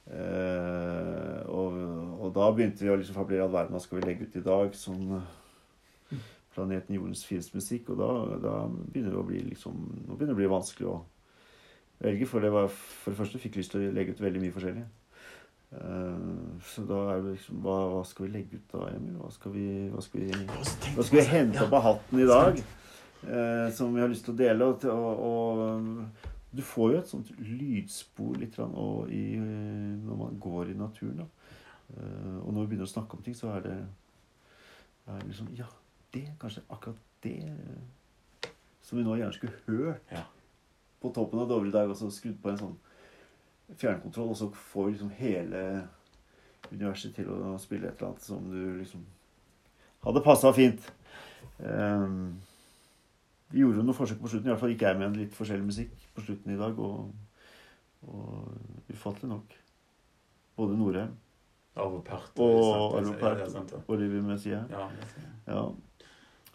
Eh, 0.05 1.39
og, 1.49 1.79
og 2.21 2.29
da 2.35 2.51
begynte 2.53 2.85
vi 2.85 2.91
å 2.93 2.97
liksom 2.99 3.17
fabulere 3.17 3.47
all 3.47 3.55
verden 3.55 3.73
hva 3.73 3.81
skal 3.81 3.99
vi 3.99 4.05
legge 4.05 4.27
ut 4.27 4.37
i 4.37 4.45
dag. 4.45 4.77
Sånn, 4.77 5.17
planeten 6.55 6.95
Jordens 6.95 7.25
fineste 7.27 7.57
musikk. 7.57 7.91
Og 7.93 7.99
da, 7.99 8.11
da 8.43 8.53
begynner 8.69 9.15
det 9.15 9.21
å 9.21 9.27
bli 9.27 9.41
liksom 9.49 9.79
Nå 10.05 10.15
begynner 10.15 10.33
det 10.33 10.37
å 10.37 10.43
bli 10.43 10.51
vanskelig 10.53 10.91
å 10.91 10.99
velge. 12.03 12.29
For 12.29 12.45
det 12.45 12.53
var 12.53 12.69
for 12.75 13.11
det 13.11 13.19
første 13.23 13.41
fikk 13.41 13.59
lyst 13.59 13.75
til 13.75 13.87
å 13.87 13.95
legge 13.95 14.15
ut 14.15 14.23
veldig 14.23 14.43
mye 14.43 14.55
forskjellig. 14.55 14.85
Uh, 15.75 16.61
så 16.63 16.85
da 16.87 16.99
er 17.11 17.23
det 17.23 17.33
liksom 17.33 17.57
hva, 17.65 17.79
hva 17.91 18.03
skal 18.07 18.27
vi 18.27 18.35
legge 18.35 18.59
ut 18.61 18.67
da, 18.71 18.85
Emil? 18.93 19.17
Hva 19.19 19.31
skal 19.33 19.51
vi, 19.51 19.65
hva 19.91 20.03
skal 20.05 20.21
vi, 20.21 20.29
Jeg 20.29 20.93
hva 20.95 21.07
skal 21.07 21.17
vi 21.17 21.25
hente 21.33 21.65
opp 21.65 21.75
av 21.81 21.85
hatten 21.89 22.21
i 22.21 22.29
dag? 22.29 22.61
Uh, 23.25 23.67
som 23.73 23.91
vi 23.95 24.03
har 24.03 24.11
lyst 24.11 24.27
til 24.27 24.35
å 24.35 24.39
dele. 24.39 24.69
Og, 24.69 24.85
og, 24.85 25.25
og 25.25 26.31
du 26.55 26.61
får 26.63 26.91
jo 26.91 26.99
et 26.99 27.09
sånt 27.09 27.31
lydspor 27.39 28.37
litt 28.39 28.57
i, 28.59 29.23
eh, 29.35 29.95
når 30.05 30.19
man 30.19 30.39
går 30.39 30.71
i 30.71 30.77
naturen. 30.77 31.17
Da. 31.23 31.25
Eh, 31.97 32.37
og 32.41 32.53
når 32.53 32.61
vi 32.61 32.67
begynner 32.67 32.87
å 32.87 32.93
snakke 32.93 33.17
om 33.17 33.23
ting, 33.23 33.35
så 33.35 33.51
er 33.55 33.65
det, 33.65 33.75
er 35.07 35.19
det 35.19 35.27
liksom 35.27 35.51
Ja, 35.57 35.67
det 36.13 36.25
kanskje 36.39 36.63
akkurat 36.69 37.01
det 37.23 37.37
eh, 37.49 38.49
som 38.81 38.97
vi 38.97 39.03
nå 39.03 39.17
gjerne 39.17 39.33
skulle 39.33 39.61
hørt 39.67 40.11
Ja. 40.11 40.23
på 41.01 41.11
toppen 41.13 41.39
av 41.39 41.49
Dovre 41.49 41.67
i 41.67 41.71
dag, 41.71 41.89
og 41.89 41.97
så 41.97 42.11
skrudd 42.11 42.41
på 42.41 42.49
en 42.49 42.57
sånn 42.57 42.75
fjernkontroll, 43.77 44.29
og 44.29 44.37
så 44.37 44.49
får 44.53 44.91
liksom 44.91 45.09
hele 45.17 45.87
universet 46.71 47.15
til 47.15 47.29
å 47.29 47.57
spille 47.59 47.87
et 47.87 47.97
eller 47.97 48.11
annet 48.11 48.21
som 48.21 48.49
du 48.51 48.77
liksom 48.77 49.05
hadde 50.05 50.21
passa 50.21 50.51
fint. 50.53 50.91
Um, 51.57 52.37
vi 53.49 53.59
gjorde 53.63 53.79
jo 53.79 53.85
noen 53.85 53.97
forsøk 53.97 54.19
på 54.21 54.29
slutten. 54.29 54.49
I 54.49 54.53
hvert 54.53 54.61
fall 54.61 54.73
gikk 54.73 54.85
jeg 54.85 54.97
med 54.99 55.07
en 55.07 55.17
litt 55.17 55.33
forskjellig 55.33 55.65
musikk 55.65 56.04
på 56.15 56.25
slutten 56.25 56.55
i 56.55 56.59
dag. 56.59 56.79
Og, 56.79 57.13
og 58.07 58.89
ufattelig 58.89 59.31
nok. 59.35 59.59
Både 60.55 60.79
Norheim 60.79 61.15
Arvo 61.75 61.99
Pärt. 62.01 62.31
og 62.39 63.03
ja. 63.03 63.79
og 63.87 63.97
Livi 63.99 64.21
Messia. 64.21 64.63
Ja. 64.69 64.87
Ja. 65.47 65.65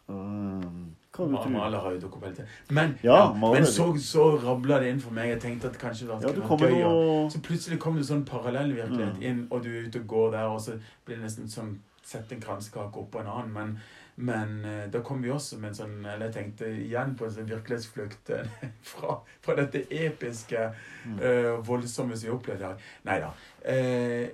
Um, 0.08 0.96
tro. 1.12 1.26
Har 1.28 1.92
jo 1.92 2.00
dokumentert. 2.00 2.46
Men, 2.70 2.98
Ja, 3.02 3.16
ja, 3.16 3.52
men 3.52 3.66
så, 3.66 3.96
så 3.98 4.36
rabla 4.36 4.80
det 4.80 4.88
inn 4.90 5.00
for 5.00 5.12
meg. 5.14 5.28
Jeg 5.28 5.40
tenkte 5.40 5.68
at 5.68 5.78
kanskje 5.78 6.08
det 6.08 6.22
Ja, 6.22 6.48
var 6.48 6.58
gøy. 6.58 6.82
Og... 6.84 7.32
Så 7.32 7.40
plutselig 7.40 7.78
kom 7.78 7.96
det 7.96 8.06
sånn 8.08 8.24
parallell 8.24 8.72
virkelighet 8.74 9.22
inn, 9.22 9.46
og 9.50 9.64
du 9.64 9.70
er 9.70 9.86
ute 9.86 10.00
og 10.00 10.06
går 10.06 10.30
der, 10.30 10.48
og 10.48 10.60
så 10.60 10.78
blir 11.04 11.20
det 11.20 11.28
nesten 11.28 11.48
sånn 11.48 11.78
Sette 12.10 12.34
en 12.34 12.40
kransekake 12.42 12.96
oppå 12.98 13.20
en 13.20 13.28
annen. 13.28 13.50
Men, 13.54 13.74
men 14.16 14.64
eh, 14.64 14.90
da 14.92 15.00
kom 15.00 15.22
vi 15.22 15.30
også 15.30 15.58
med 15.58 15.70
en 15.70 15.74
sånn 15.74 15.94
Eller 16.04 16.26
jeg 16.26 16.34
tenkte 16.34 16.66
igjen 16.68 17.14
på 17.16 17.24
en 17.24 17.32
sånn 17.32 17.48
virkelighetsflukt 17.48 18.30
eh, 18.36 18.50
fra, 18.90 19.20
fra 19.40 19.56
dette 19.56 19.84
episke, 19.90 20.70
Mm. 21.04 21.16
uh, 21.16 21.66
voldsomme 21.66 22.16
som 22.16 22.26
vi 22.26 22.32
opplevde 22.34 22.66
her. 22.66 22.82
Nei 23.08 23.14
da. 23.22 23.30
Uh, 23.64 24.26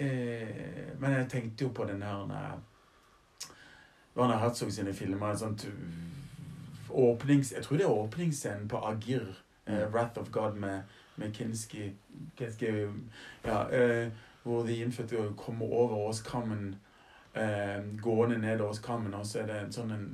uh, 0.00 1.00
men 1.00 1.12
jeg 1.12 1.26
tenkte 1.28 1.66
jo 1.66 1.74
på 1.76 1.84
den 1.84 2.00
her 2.02 2.22
Werner 4.16 4.38
Herzog 4.40 4.72
sine 4.72 4.94
filmer. 4.96 5.34
En 5.34 5.42
sånn 5.42 5.58
åpnings... 6.88 7.52
Jeg 7.52 7.66
tror 7.66 7.76
det 7.76 7.84
er 7.84 7.92
åpningsscenen 7.92 8.64
på 8.68 8.80
Agir. 8.88 9.28
Mm. 9.66 9.92
'Wrath 9.92 10.20
of 10.22 10.30
God' 10.32 10.56
med, 10.56 10.88
med 11.16 11.34
Kinski, 11.34 11.90
Kinski 12.38 12.72
ja, 13.44 13.60
Hvor 14.42 14.66
de 14.66 14.76
innfødte 14.80 15.34
kommer 15.36 15.66
over 15.66 16.08
åskammen, 16.08 16.76
eh, 17.36 17.82
gående 18.02 18.38
nedover 18.42 18.80
Kammen, 18.82 19.14
og 19.14 19.26
så 19.26 19.42
er 19.42 19.46
det 19.50 19.58
en 19.64 19.72
sånn 19.72 19.92
en 19.94 20.06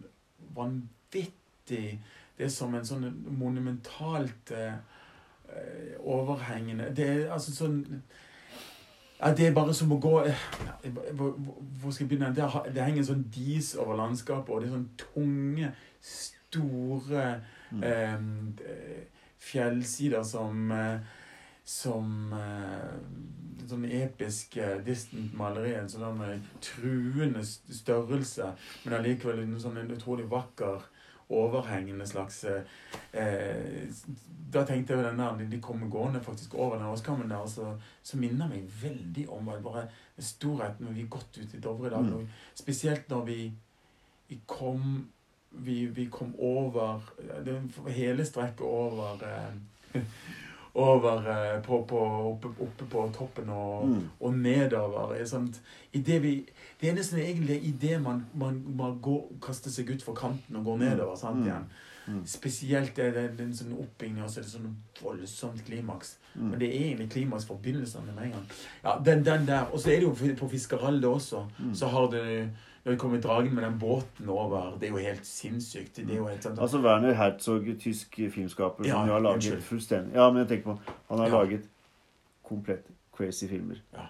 vanvittig 0.54 2.00
Det 2.36 2.46
er 2.46 2.48
som 2.52 2.74
en 2.74 2.84
sånn 2.84 3.06
monumentalt 3.38 4.50
eh, 4.56 4.74
overhengende 6.00 6.90
Det 6.96 7.08
er 7.08 7.32
altså 7.32 7.52
sånn 7.54 7.80
ja, 9.20 9.32
Det 9.34 9.46
er 9.46 9.54
bare 9.54 9.74
som 9.74 9.92
å 9.92 10.00
gå 10.02 10.14
eh, 10.26 10.44
Hvor 11.14 11.90
skal 11.92 12.04
jeg 12.04 12.10
begynne? 12.12 12.32
Det, 12.34 12.48
det 12.74 12.82
henger 12.82 13.04
en 13.04 13.10
sånn 13.12 13.26
dis 13.34 13.74
over 13.78 13.96
landskapet, 14.00 14.50
og 14.54 14.60
det 14.62 14.70
er 14.70 14.76
sånn 14.76 14.90
tunge, 15.06 15.72
store 16.02 17.26
Mm. 17.72 17.82
eh, 17.88 18.14
eh, 18.68 19.04
fjellsider 19.40 20.22
som 20.22 20.70
eh, 20.76 20.98
Som 21.64 22.32
eh, 22.34 23.66
sånn 23.70 23.84
episk 23.86 24.56
eh, 24.58 24.78
distant 24.84 25.34
maleri. 25.38 25.74
Sånn 25.90 26.22
eh, 26.26 26.40
truende 26.64 27.44
størrelse, 27.46 28.52
men 28.84 28.98
allikevel 28.98 29.44
en 29.44 29.54
sånn 29.62 29.78
en 29.82 29.94
utrolig 29.94 30.26
vakker, 30.30 30.88
overhengende 31.32 32.04
slags 32.06 32.42
eh, 32.44 32.66
eh, 33.16 33.86
Da 34.52 34.66
tenkte 34.68 34.92
jeg 34.92 35.00
jo 35.00 35.06
den 35.06 35.20
der, 35.22 35.46
de 35.48 35.60
kommer 35.64 35.88
gående 35.88 36.20
faktisk 36.20 36.54
over 36.60 36.76
den 36.76 36.90
åskammen 36.90 37.30
der, 37.30 37.40
og 37.40 37.48
så, 37.48 37.70
så 38.04 38.18
minner 38.20 38.50
meg 38.50 38.66
veldig 38.82 39.28
om 39.32 39.48
bare- 39.64 39.86
storheten 40.18 40.84
når 40.86 40.98
vi 40.98 41.06
gått 41.08 41.38
ut 41.38 41.54
i 41.56 41.60
Dovre 41.62 41.88
i 41.88 41.94
dag. 41.94 42.04
Mm. 42.04 42.28
Spesielt 42.54 43.08
når 43.08 43.24
vi, 43.30 43.38
vi 44.28 44.40
kom 44.46 45.08
vi, 45.52 45.86
vi 45.86 46.06
kom 46.12 46.34
over 46.38 47.00
det, 47.44 47.56
Hele 47.92 48.24
strekket 48.24 48.60
over 48.64 49.20
eh, 49.24 50.00
Over 50.74 51.26
eh, 51.28 51.60
på, 51.62 51.82
på, 51.84 51.98
oppe, 52.30 52.48
oppe 52.64 52.84
på 52.88 53.02
toppen 53.12 53.48
og, 53.52 53.86
Mm. 53.88 54.08
og 54.20 54.34
nedover. 54.34 55.12
er 55.14 55.24
det, 56.06 56.22
vi, 56.22 56.46
det 56.80 56.88
eneste 56.90 57.16
egentlig 57.20 57.56
er 57.56 57.66
idet 57.68 58.02
man, 58.02 58.24
man, 58.34 58.62
man 58.76 58.98
går, 59.02 59.32
kaster 59.42 59.70
seg 59.70 59.90
ut 59.90 60.02
for 60.02 60.14
kanten 60.14 60.56
og 60.56 60.64
går 60.64 60.78
nedover. 60.78 61.16
sant 61.16 61.36
Mm. 61.36 61.46
igjen. 61.46 61.66
Mm. 62.08 62.22
Spesielt 62.26 62.98
er 62.98 63.10
det, 63.12 63.26
det 63.36 63.40
er 63.40 63.44
en 63.44 63.54
sånn 63.54 63.76
oppbygging, 63.78 64.22
og 64.24 64.30
så 64.30 64.40
er 64.40 64.42
det 64.42 64.50
sånn 64.50 64.76
voldsomt 65.02 65.60
klimaks. 65.66 66.16
Mm. 66.34 66.48
Men 66.50 66.58
det 66.58 66.68
er 66.68 66.80
egentlig 66.88 67.10
klimaks 67.10 67.44
for 67.44 67.60
begynnelsen 67.62 68.06
med 68.08 68.24
en 68.24 68.32
gang. 68.32 68.46
Ja, 68.84 68.96
den, 69.04 69.22
den 69.24 69.46
der. 69.46 69.68
Og 69.72 69.78
så 69.78 69.90
er 69.92 70.00
det 70.00 70.08
jo 70.08 70.34
på 70.40 70.48
Fiskeralde 70.50 71.06
også. 71.08 71.44
Mm. 71.60 71.74
Så 71.74 71.86
har 71.92 72.08
det 72.10 72.48
Når 72.84 72.92
vi 72.92 72.98
kommer 72.98 73.20
dragen 73.20 73.54
med 73.54 73.62
den 73.64 73.78
båten 73.78 74.28
over 74.28 74.76
Det 74.80 74.88
er 74.88 74.90
jo 74.90 74.96
helt 74.98 75.26
sinnssykt. 75.26 75.96
Det 75.96 76.10
er 76.10 76.16
jo 76.16 76.26
helt 76.26 76.42
sånn 76.42 76.58
Altså 76.58 76.80
Werner 76.82 77.14
Herzog, 77.14 77.68
tysk 77.80 78.16
filmskaper, 78.34 78.84
Ja, 78.86 78.92
som 78.96 79.08
har 79.08 79.20
laget 79.20 79.34
unnskyld. 79.36 79.62
fullstendig 79.62 80.14
Ja, 80.14 80.30
men 80.32 80.46
tenker 80.46 80.62
på 80.72 80.78
Han 81.08 81.18
har 81.18 81.26
Ja. 81.28 81.42
laget 81.42 81.68
komplett 82.42 82.86
crazy 83.16 83.46
filmer. 83.48 83.76
Ja. 83.92 84.06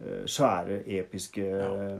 Eh, 0.00 0.24
Svære, 0.26 0.82
episke 0.86 1.40
Ja. 1.42 1.74
eh, 1.94 1.98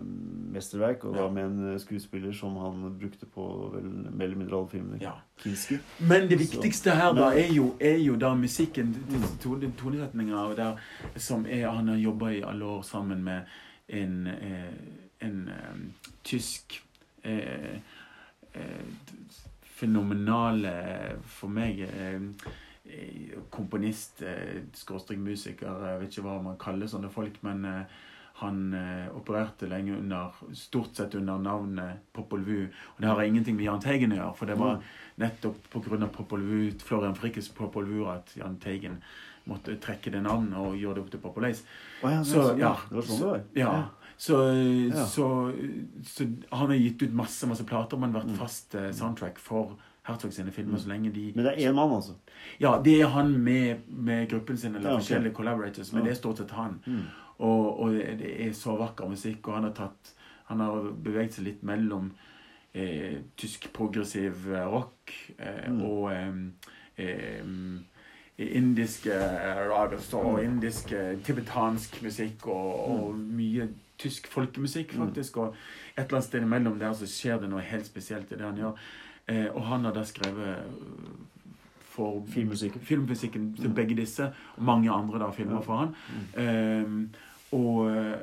mesterverk, 0.53 1.05
og 1.05 1.15
da 1.17 1.29
med 1.31 1.45
en 1.45 1.73
eh, 1.73 1.79
skuespiller 1.79 2.33
som 2.33 2.57
han 2.57 2.99
brukte 3.01 3.27
på 3.27 3.71
vel 3.75 3.83
mer 4.13 4.25
eller 4.25 4.37
mindre 4.37 4.57
alle 4.59 4.69
filmene. 4.69 4.99
Ja. 5.01 5.13
Kinski. 5.43 5.79
Men 6.01 6.29
det 6.29 6.39
viktigste 6.39 6.91
her 6.91 7.13
da 7.15 7.31
er 7.33 7.53
jo, 7.53 7.75
er 7.81 7.97
jo 7.99 8.17
da 8.17 8.35
musikken, 8.35 8.95
tone- 9.41 9.73
tonesetninga, 9.79 10.77
som 11.17 11.47
er 11.47 11.69
Han 11.71 11.89
har 11.89 11.97
jobba 11.97 12.27
i 12.31 12.43
alle 12.43 12.65
år 12.65 12.83
sammen 12.83 13.23
med 13.25 13.43
en, 13.89 14.27
eh, 14.27 14.73
en 15.23 15.93
tysk 16.23 16.83
eh, 17.23 17.77
eh, 18.53 18.87
fenomenale 19.63 20.75
For 21.27 21.53
meg 21.53 21.83
eh, 21.87 22.21
komponist, 23.51 24.21
skråstrek 24.77 25.21
musiker, 25.23 25.71
jeg 25.87 26.01
vet 26.01 26.11
ikke 26.11 26.25
hva 26.27 26.41
man 26.45 26.59
kaller 26.61 26.91
sånne 26.91 27.09
folk, 27.15 27.39
men 27.47 27.63
han 28.43 28.59
opererte 29.15 29.69
lenge 29.71 29.95
under 29.95 30.35
stort 30.59 30.99
sett 30.99 31.15
under 31.17 31.39
navnet 31.41 32.03
Popol 32.13 32.43
Vuh. 32.45 32.67
Og 32.67 33.01
det 33.01 33.09
har 33.09 33.23
ingenting 33.23 33.57
med 33.57 33.69
Jahn 33.69 33.81
Teigen 33.81 34.13
å 34.13 34.19
gjøre, 34.19 34.37
for 34.37 34.51
det 34.51 34.59
var 34.61 34.83
nettopp 35.23 35.71
pga. 35.73 36.11
Popol 36.13 36.45
Vuh, 36.51 36.75
Florian 36.85 37.17
Frikkes 37.17 37.53
Popol 37.55 37.87
Vuh 37.89 38.11
at 38.13 38.35
Jahn 38.37 38.59
Teigen 38.61 38.99
måtte 39.49 39.79
trekke 39.81 40.13
det 40.13 40.27
navnet 40.27 40.59
og 40.59 40.77
gjøre 40.77 40.99
det 40.99 41.07
opp 41.07 41.11
til 41.15 41.23
Popol 41.23 41.49
Ace. 41.49 41.65
Å 42.03 42.13
ja, 42.13 42.21
Så, 42.27 42.45
ja. 42.61 42.75
det 42.91 42.99
var 42.99 43.09
sånn 43.09 43.23
det 43.23 43.31
var. 43.31 43.47
Ja. 43.57 43.73
Så, 44.19 44.37
Ja. 44.95 45.07
så, 45.07 45.53
så 46.05 46.25
han 46.51 46.69
har 46.69 46.75
gitt 46.77 47.03
ut 47.03 47.13
masse 47.13 47.47
masse 47.47 47.65
plater, 47.65 47.97
men 47.99 48.13
vært 48.13 48.29
Mm. 48.31 48.37
fast 48.39 48.75
eh, 48.75 48.91
soundtrack 48.93 49.39
for 49.39 49.77
Herzog 50.05 50.33
sine 50.33 50.51
filmer 50.51 50.79
så 50.79 50.89
lenge 50.89 51.13
de 51.15 51.33
Men 51.37 51.45
det 51.45 51.53
er 51.59 51.71
én 51.71 51.75
mann, 51.75 51.91
altså. 51.95 52.15
Ja, 52.61 52.81
det 52.83 53.01
er 53.01 53.07
han 53.09 53.33
med, 53.45 53.77
med 53.89 54.29
gruppen 54.31 54.57
sin, 54.59 54.75
eller 54.75 54.91
Ja, 54.91 54.97
ok. 54.97 55.03
forskjellige 55.03 55.35
collaborators, 55.35 55.93
men 55.93 56.03
det 56.05 56.11
er 56.11 56.15
stort 56.17 56.39
sett 56.39 56.51
han. 56.51 56.81
Mm. 56.87 57.03
Og, 57.39 57.81
og 57.81 57.93
det 57.93 58.47
er 58.47 58.53
så 58.53 58.77
vakker 58.79 59.09
musikk, 59.09 59.47
og 59.49 59.55
han 59.55 59.65
har 59.65 59.73
tatt 59.73 60.15
Han 60.45 60.61
har 60.61 60.91
beveget 61.05 61.33
seg 61.35 61.45
litt 61.45 61.63
mellom 61.63 62.11
eh, 62.75 63.21
tysk 63.37 63.73
progressiv 63.73 64.53
eh, 64.53 64.67
rock 64.67 65.13
eh, 65.39 65.71
Mm. 65.71 65.83
og 65.83 66.13
eh, 66.13 67.07
eh, 67.07 67.45
indiske 68.57 69.15
ragas 69.71 70.13
og 70.15 70.39
Mm. 70.41 70.45
indisk 70.45 70.93
eh, 70.93 71.17
tibetansk 71.25 72.03
musikk 72.03 72.47
og, 72.47 72.91
og 72.91 73.15
mye 73.19 73.69
tysk 74.03 74.27
folkemusikk, 74.33 74.95
Mm. 74.97 75.07
faktisk. 75.07 75.37
Og 75.37 75.55
et 75.97 76.05
eller 76.05 76.19
annet 76.19 76.25
sted 76.29 76.43
imellom 76.43 76.79
der 76.83 76.93
så 76.99 77.07
skjer 77.07 77.41
det 77.41 77.51
noe 77.53 77.61
helt 77.63 77.87
spesielt 77.87 78.33
i 78.33 78.37
det 78.37 78.45
han 78.49 78.57
gjør. 78.59 78.75
Eh, 79.29 79.47
og 79.55 79.63
han 79.71 79.85
har 79.87 79.93
da 79.95 80.03
skrevet 80.05 80.57
eh, 80.59 81.19
for 81.93 82.23
Filmmusikken. 82.27 82.81
filmmusikken 82.81 83.55
til 83.57 83.69
Mm. 83.69 83.75
begge 83.75 83.97
disse, 83.97 84.33
og 84.57 84.63
mange 84.65 84.91
andre 84.91 85.19
da 85.19 85.31
filmer 85.31 85.55
Ja. 85.57 85.61
for 85.61 85.77
han. 85.77 85.95
Mm. 86.09 86.43
Ehm, 86.43 87.11
og 87.53 87.91
eh, 87.91 88.17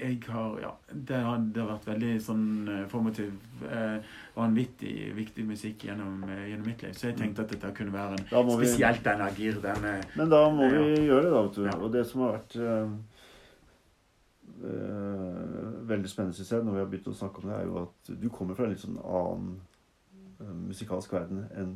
jeg 0.00 0.18
har 0.28 0.58
Ja, 0.60 0.70
det 0.92 1.16
har, 1.22 1.36
det 1.38 1.62
har 1.62 1.68
vært 1.78 1.86
veldig 1.86 2.20
sånn 2.20 2.68
eh, 2.68 2.86
formativ, 2.88 3.32
eh, 3.70 4.00
vanvittig 4.36 5.14
viktig 5.14 5.44
musikk 5.46 5.78
gjennom, 5.86 6.24
gjennom 6.26 6.66
mitt 6.66 6.82
liv. 6.82 6.92
Så 6.94 7.06
jeg 7.10 7.16
tenkte 7.16 7.40
at 7.44 7.48
dette 7.50 7.72
kunne 7.76 7.92
være 7.92 8.18
en 8.18 8.26
spesielt 8.26 8.58
vi, 8.58 8.66
spesielt 8.66 9.04
den 9.04 9.20
Agir. 9.20 9.60
Eh, 9.64 10.02
men 10.16 10.28
da 10.28 10.50
må 10.50 10.68
vi 10.70 11.06
gjøre 11.06 11.22
det, 11.22 11.30
da. 11.30 11.42
vet 11.42 11.54
du. 11.54 11.64
Ja. 11.64 11.76
Og 11.84 11.92
det 11.92 12.06
som 12.06 12.20
har 12.22 12.32
vært 12.38 12.56
eh, 12.56 12.88
veldig 15.90 16.10
spennende, 16.10 16.34
synes 16.36 16.52
jeg, 16.52 16.64
når 16.64 16.72
vi 16.76 16.82
har 16.82 16.90
begynt 16.90 17.10
å 17.10 17.16
snakke 17.16 17.42
om 17.42 17.50
det, 17.50 17.56
er 17.56 17.68
jo 17.68 17.82
at 17.84 18.12
du 18.22 18.28
kommer 18.32 18.58
fra 18.58 18.66
en 18.66 18.74
litt 18.74 18.82
sånn 18.82 19.00
annen 19.00 19.54
eh, 20.40 20.54
musikalsk 20.68 21.14
verden 21.16 21.44
enn 21.56 21.74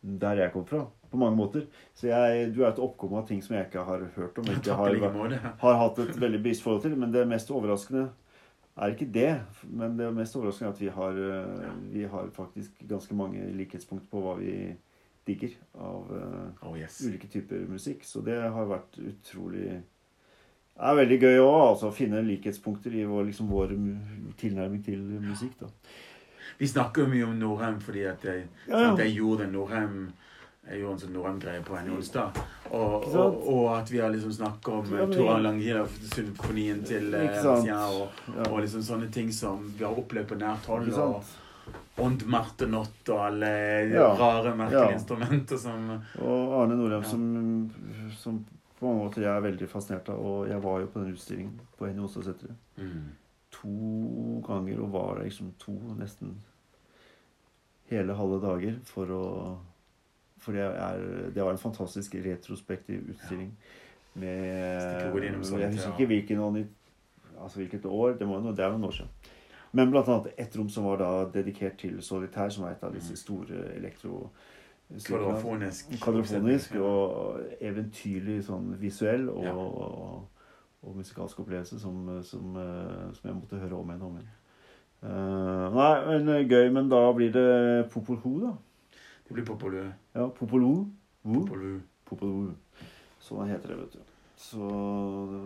der 0.00 0.40
jeg 0.40 0.52
kommer 0.54 0.68
fra. 0.68 0.82
På 1.10 1.18
mange 1.20 1.36
måter. 1.36 1.66
Så 1.94 2.08
jeg, 2.08 2.50
du 2.54 2.62
er 2.62 2.70
et 2.70 2.80
oppkomme 2.80 3.18
av 3.20 3.26
ting 3.28 3.42
som 3.44 3.56
jeg 3.56 3.66
ikke 3.66 3.84
har 3.84 4.04
hørt 4.14 4.38
om. 4.40 4.46
Ikke 4.54 4.76
har, 4.78 4.94
har 5.60 5.80
hatt 5.82 5.98
et 6.00 6.20
veldig 6.20 6.40
bevisst 6.40 6.64
forhold 6.64 6.86
til. 6.86 6.94
Men 6.96 7.12
det 7.12 7.26
mest 7.28 7.50
overraskende 7.52 8.06
er 8.80 8.94
ikke 8.94 9.10
det. 9.12 9.32
Men 9.68 9.98
det 9.98 10.08
mest 10.16 10.38
overraskende 10.38 10.70
er 10.70 10.76
at 10.76 10.80
vi 10.80 10.92
har, 10.94 11.20
eh, 11.26 11.74
vi 11.92 12.06
har 12.14 12.30
faktisk 12.32 12.80
ganske 12.88 13.18
mange 13.18 13.50
likhetspunkt 13.58 14.08
på 14.12 14.22
hva 14.24 14.38
vi 14.40 14.54
digger 15.28 15.52
av 15.76 16.08
uh, 16.08 16.68
Oh 16.70 16.78
yes. 16.78 17.02
ulike 17.04 17.28
typer 17.28 17.66
musikk. 17.68 18.04
Så 18.08 18.22
det 18.24 18.38
har 18.40 18.70
vært 18.70 18.96
utrolig 19.02 19.82
Det 20.76 20.86
er 20.88 20.94
veldig 20.96 21.18
gøy 21.20 21.38
òg, 21.42 21.58
altså, 21.74 21.88
å 21.90 21.92
finne 21.94 22.22
likhetspunkter 22.24 22.94
i 22.96 23.04
vår, 23.04 23.26
liksom, 23.28 23.48
vår 23.52 23.74
tilnærming 24.40 24.82
til 24.84 24.98
musikk. 25.20 25.58
da. 25.60 25.66
Vi 26.58 26.66
snakker 26.68 27.02
jo 27.04 27.08
mye 27.12 27.24
om 27.28 27.38
Norheim 27.40 27.78
fordi 27.80 28.04
at 28.08 28.22
jeg, 28.24 28.46
Ja, 28.68 28.80
ja. 28.80 28.96
jeg 28.96 29.16
gjorde 29.16 29.44
en 29.44 29.52
Norheim 29.52 30.12
jeg 30.70 30.80
gjorde 30.82 30.92
en 30.92 30.98
sånn 31.00 31.12
Norheim-greie 31.16 31.62
på 31.64 31.74
henne 31.74 31.94
Olstad. 31.96 32.36
onsdag. 32.36 32.44
Og, 32.70 33.06
og, 33.16 33.46
og 33.48 33.78
at 33.78 33.88
vi 33.90 33.98
har 33.98 34.10
liksom 34.12 34.32
snakket 34.32 34.68
om 34.68 34.90
Ja, 34.92 34.98
ja, 35.00 35.06
men- 35.06 35.16
Toran 35.18 35.42
Langila-symfonien 35.42 36.82
til 36.86 37.14
eh? 37.14 37.24
Messiaen, 37.26 37.70
og, 37.96 38.08
og 38.52 38.60
liksom 38.60 38.82
sånne 38.86 39.08
ting 39.12 39.32
som 39.32 39.64
vi 39.76 39.84
har 39.84 39.96
opplevd 39.98 40.28
på 40.28 40.38
nært 40.38 40.68
hold. 40.70 40.92
Og 40.94 41.24
Ond 42.04 42.22
Marte 42.26 42.66
Nott 42.70 43.08
og 43.08 43.18
alle 43.24 43.50
Ja. 43.92 44.14
rare, 44.16 44.54
merkelige 44.56 44.94
instrumenter 45.00 45.58
som 45.58 45.90
Og 46.20 46.54
Arne 46.62 46.76
Nordheim, 46.76 47.04
som, 47.04 47.70
som 48.16 48.44
på 48.80 48.88
mange 48.88 49.04
måter 49.04 49.24
jeg 49.26 49.30
er 49.30 49.44
veldig 49.44 49.68
fascinert 49.68 50.08
av. 50.12 50.20
Og 50.24 50.48
jeg 50.48 50.62
var 50.64 50.80
jo 50.80 50.92
på 50.92 51.02
den 51.02 51.16
utstillingen 51.16 51.58
på 51.76 51.88
Henny 51.88 52.00
Onsdagssenteret 52.04 52.80
mm. 52.80 53.10
to 53.54 54.40
ganger 54.46 54.80
og 54.80 54.94
var 54.94 55.18
der 55.18 55.28
liksom 55.28 55.52
to 55.60 55.76
nesten 55.98 56.38
hele 57.90 58.16
halve 58.16 58.40
dager 58.44 58.80
for 58.88 59.16
å 59.16 59.24
For 60.40 60.56
det, 60.56 60.62
er, 60.64 61.02
det 61.34 61.42
var 61.44 61.52
en 61.52 61.60
fantastisk 61.60 62.14
retrospektiv 62.24 63.10
utstilling 63.12 63.50
med 64.14 65.18
innom 65.20 65.42
sånn 65.44 65.60
Jeg 65.60 65.74
husker 65.74 65.90
ja. 65.90 65.96
ikke 65.98 66.06
hvilken 66.14 66.40
år, 66.40 66.62
altså 67.36 67.60
hvilket 67.60 67.84
år, 67.84 68.14
det, 68.16 68.28
må, 68.28 68.38
det 68.48 68.64
er 68.64 68.72
noen 68.72 68.86
år 68.88 68.94
siden. 68.96 69.10
Men 69.76 69.92
blant 69.92 70.08
annet 70.08 70.40
et 70.40 70.56
rom 70.56 70.70
som 70.72 70.88
var 70.88 70.96
da 71.02 71.10
dedikert 71.34 71.76
til 71.78 72.00
Solitær, 72.02 72.48
som 72.50 72.64
var 72.64 72.74
et 72.74 72.86
av 72.88 72.96
disse 72.96 73.18
store 73.20 73.68
elektro... 73.76 74.30
Kvadrafonisk. 74.90 75.92
Kvadrofonisk 76.02 76.74
og 76.82 77.40
eventyrlig 77.62 78.40
sånn 78.46 78.72
visuell 78.80 79.28
og, 79.30 79.44
Ja. 79.46 79.52
og, 79.54 80.28
og 80.82 80.96
musikalsk 80.98 81.40
opplevelse 81.44 81.78
som, 81.78 82.02
som, 82.26 82.56
som 83.14 83.28
jeg 83.30 83.36
måtte 83.36 83.60
høre 83.62 83.78
om 83.78 83.92
igjen 83.92 84.02
og 84.02 84.10
om 84.10 84.18
igjen. 84.18 84.36
Uh, 85.00 85.72
nei, 85.72 86.18
men 86.20 86.48
gøy. 86.50 86.66
Men 86.74 86.90
da 86.92 87.00
blir 87.16 87.32
det 87.32 87.90
Popol 87.92 88.18
Ho, 88.24 88.34
da. 88.42 88.50
Det 89.28 89.36
blir 89.36 89.46
Popolø. 89.46 89.86
Ja, 90.16 90.26
Popol 90.28 90.66
Ho. 90.66 90.74
Ho. 91.24 91.44
Popol 92.10 92.34
Ho. 92.34 92.48
Sånn 93.22 93.48
heter 93.48 93.72
det, 93.72 93.78
vet 93.84 93.94
du. 93.94 94.06
Så, 94.40 94.66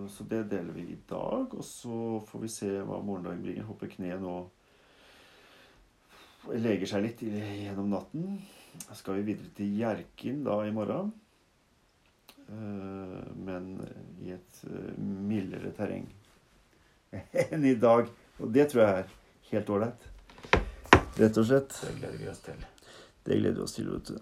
så 0.09 0.25
det 0.31 0.45
deler 0.53 0.73
vi 0.75 0.89
i 0.95 0.99
dag. 1.11 1.53
Og 1.53 1.65
så 1.67 2.21
får 2.31 2.45
vi 2.47 2.51
se 2.51 2.71
hva 2.81 3.01
morgendagen 3.03 3.43
bringer. 3.45 3.67
Håper 3.69 3.91
kneet 3.93 4.23
nå 4.23 4.37
leger 6.53 6.91
seg 6.91 7.05
litt 7.07 7.23
gjennom 7.25 7.91
natten. 7.93 8.39
Da 8.89 8.97
skal 8.99 9.21
vi 9.21 9.29
videre 9.33 9.53
til 9.57 9.71
Hjerkinn 9.79 10.43
da 10.47 10.59
i 10.67 10.73
morgen. 10.75 11.13
Eh, 12.49 13.33
Men 13.47 13.71
i 14.25 14.35
et 14.35 14.61
eh, 14.69 14.93
mildere 15.01 15.73
terreng 15.77 16.07
enn 17.45 17.65
i 17.65 17.77
dag. 17.81 18.11
Og 18.43 18.53
det 18.53 18.69
tror 18.71 18.83
jeg 18.85 19.03
er 19.05 19.13
helt 19.53 19.71
ålreit. 19.71 20.09
Rett 21.15 21.39
og 21.39 21.47
slett. 21.47 21.77
Det 21.81 21.97
gleder 22.01 22.21
vi 22.21 22.31
oss 22.33 22.43
til. 22.45 22.65
Det 23.25 23.39
gleder 23.39 23.61
vi 23.61 23.65
oss 23.65 23.77
til, 23.77 23.91
vet 23.95 24.11
du. 24.11 24.17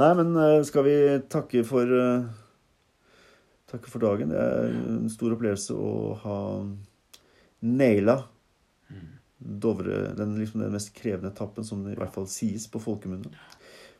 Nei, 0.00 0.12
men 0.16 0.32
eh, 0.40 0.60
skal 0.66 0.86
vi 0.88 0.96
takke 1.30 1.64
for 1.68 1.98
Takke 3.70 3.86
for 3.86 4.02
dagen. 4.02 4.32
Det 4.32 4.38
er 4.42 4.72
en 4.74 5.10
stor 5.12 5.36
opplevelse 5.36 5.76
å 5.78 5.90
ha 6.24 6.38
naila. 7.62 8.16
Dovre, 9.40 10.14
den, 10.16 10.34
liksom 10.38 10.60
den 10.60 10.72
mest 10.72 10.92
krevende 10.94 11.30
etappen, 11.32 11.64
som 11.64 11.86
i 11.88 11.96
hvert 11.96 12.12
fall 12.12 12.28
sies 12.28 12.66
på 12.68 12.80
folkemunne. 12.82 13.30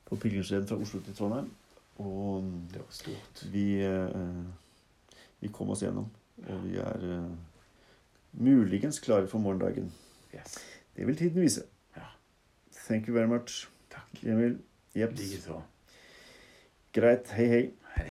På 0.04 0.18
pilegrimsleden 0.20 0.68
fra 0.68 0.76
Oslo 0.76 1.00
til 1.00 1.16
Trondheim. 1.16 1.48
Og 2.00 2.44
Det 2.72 2.80
var 2.80 2.90
stort. 2.90 3.44
vi, 3.52 3.80
eh, 3.84 4.44
vi 5.40 5.48
kom 5.48 5.70
oss 5.70 5.82
gjennom. 5.82 6.10
Og 6.48 6.64
vi 6.64 6.76
er 6.76 7.06
eh, 7.16 7.30
muligens 8.32 9.00
klare 9.00 9.28
for 9.28 9.38
morgendagen. 9.38 9.92
Yes. 10.34 10.58
Det 10.96 11.06
vil 11.06 11.16
tiden 11.16 11.42
vise. 11.42 11.64
Ja. 11.96 12.08
Thank 12.86 13.08
you 13.08 13.14
very 13.14 13.28
much. 13.28 13.68
Takk. 13.90 14.24
Emil. 14.24 14.58
Jepp. 14.94 15.16
Greit. 16.92 17.30
Hei, 17.30 17.46
hei. 17.46 17.70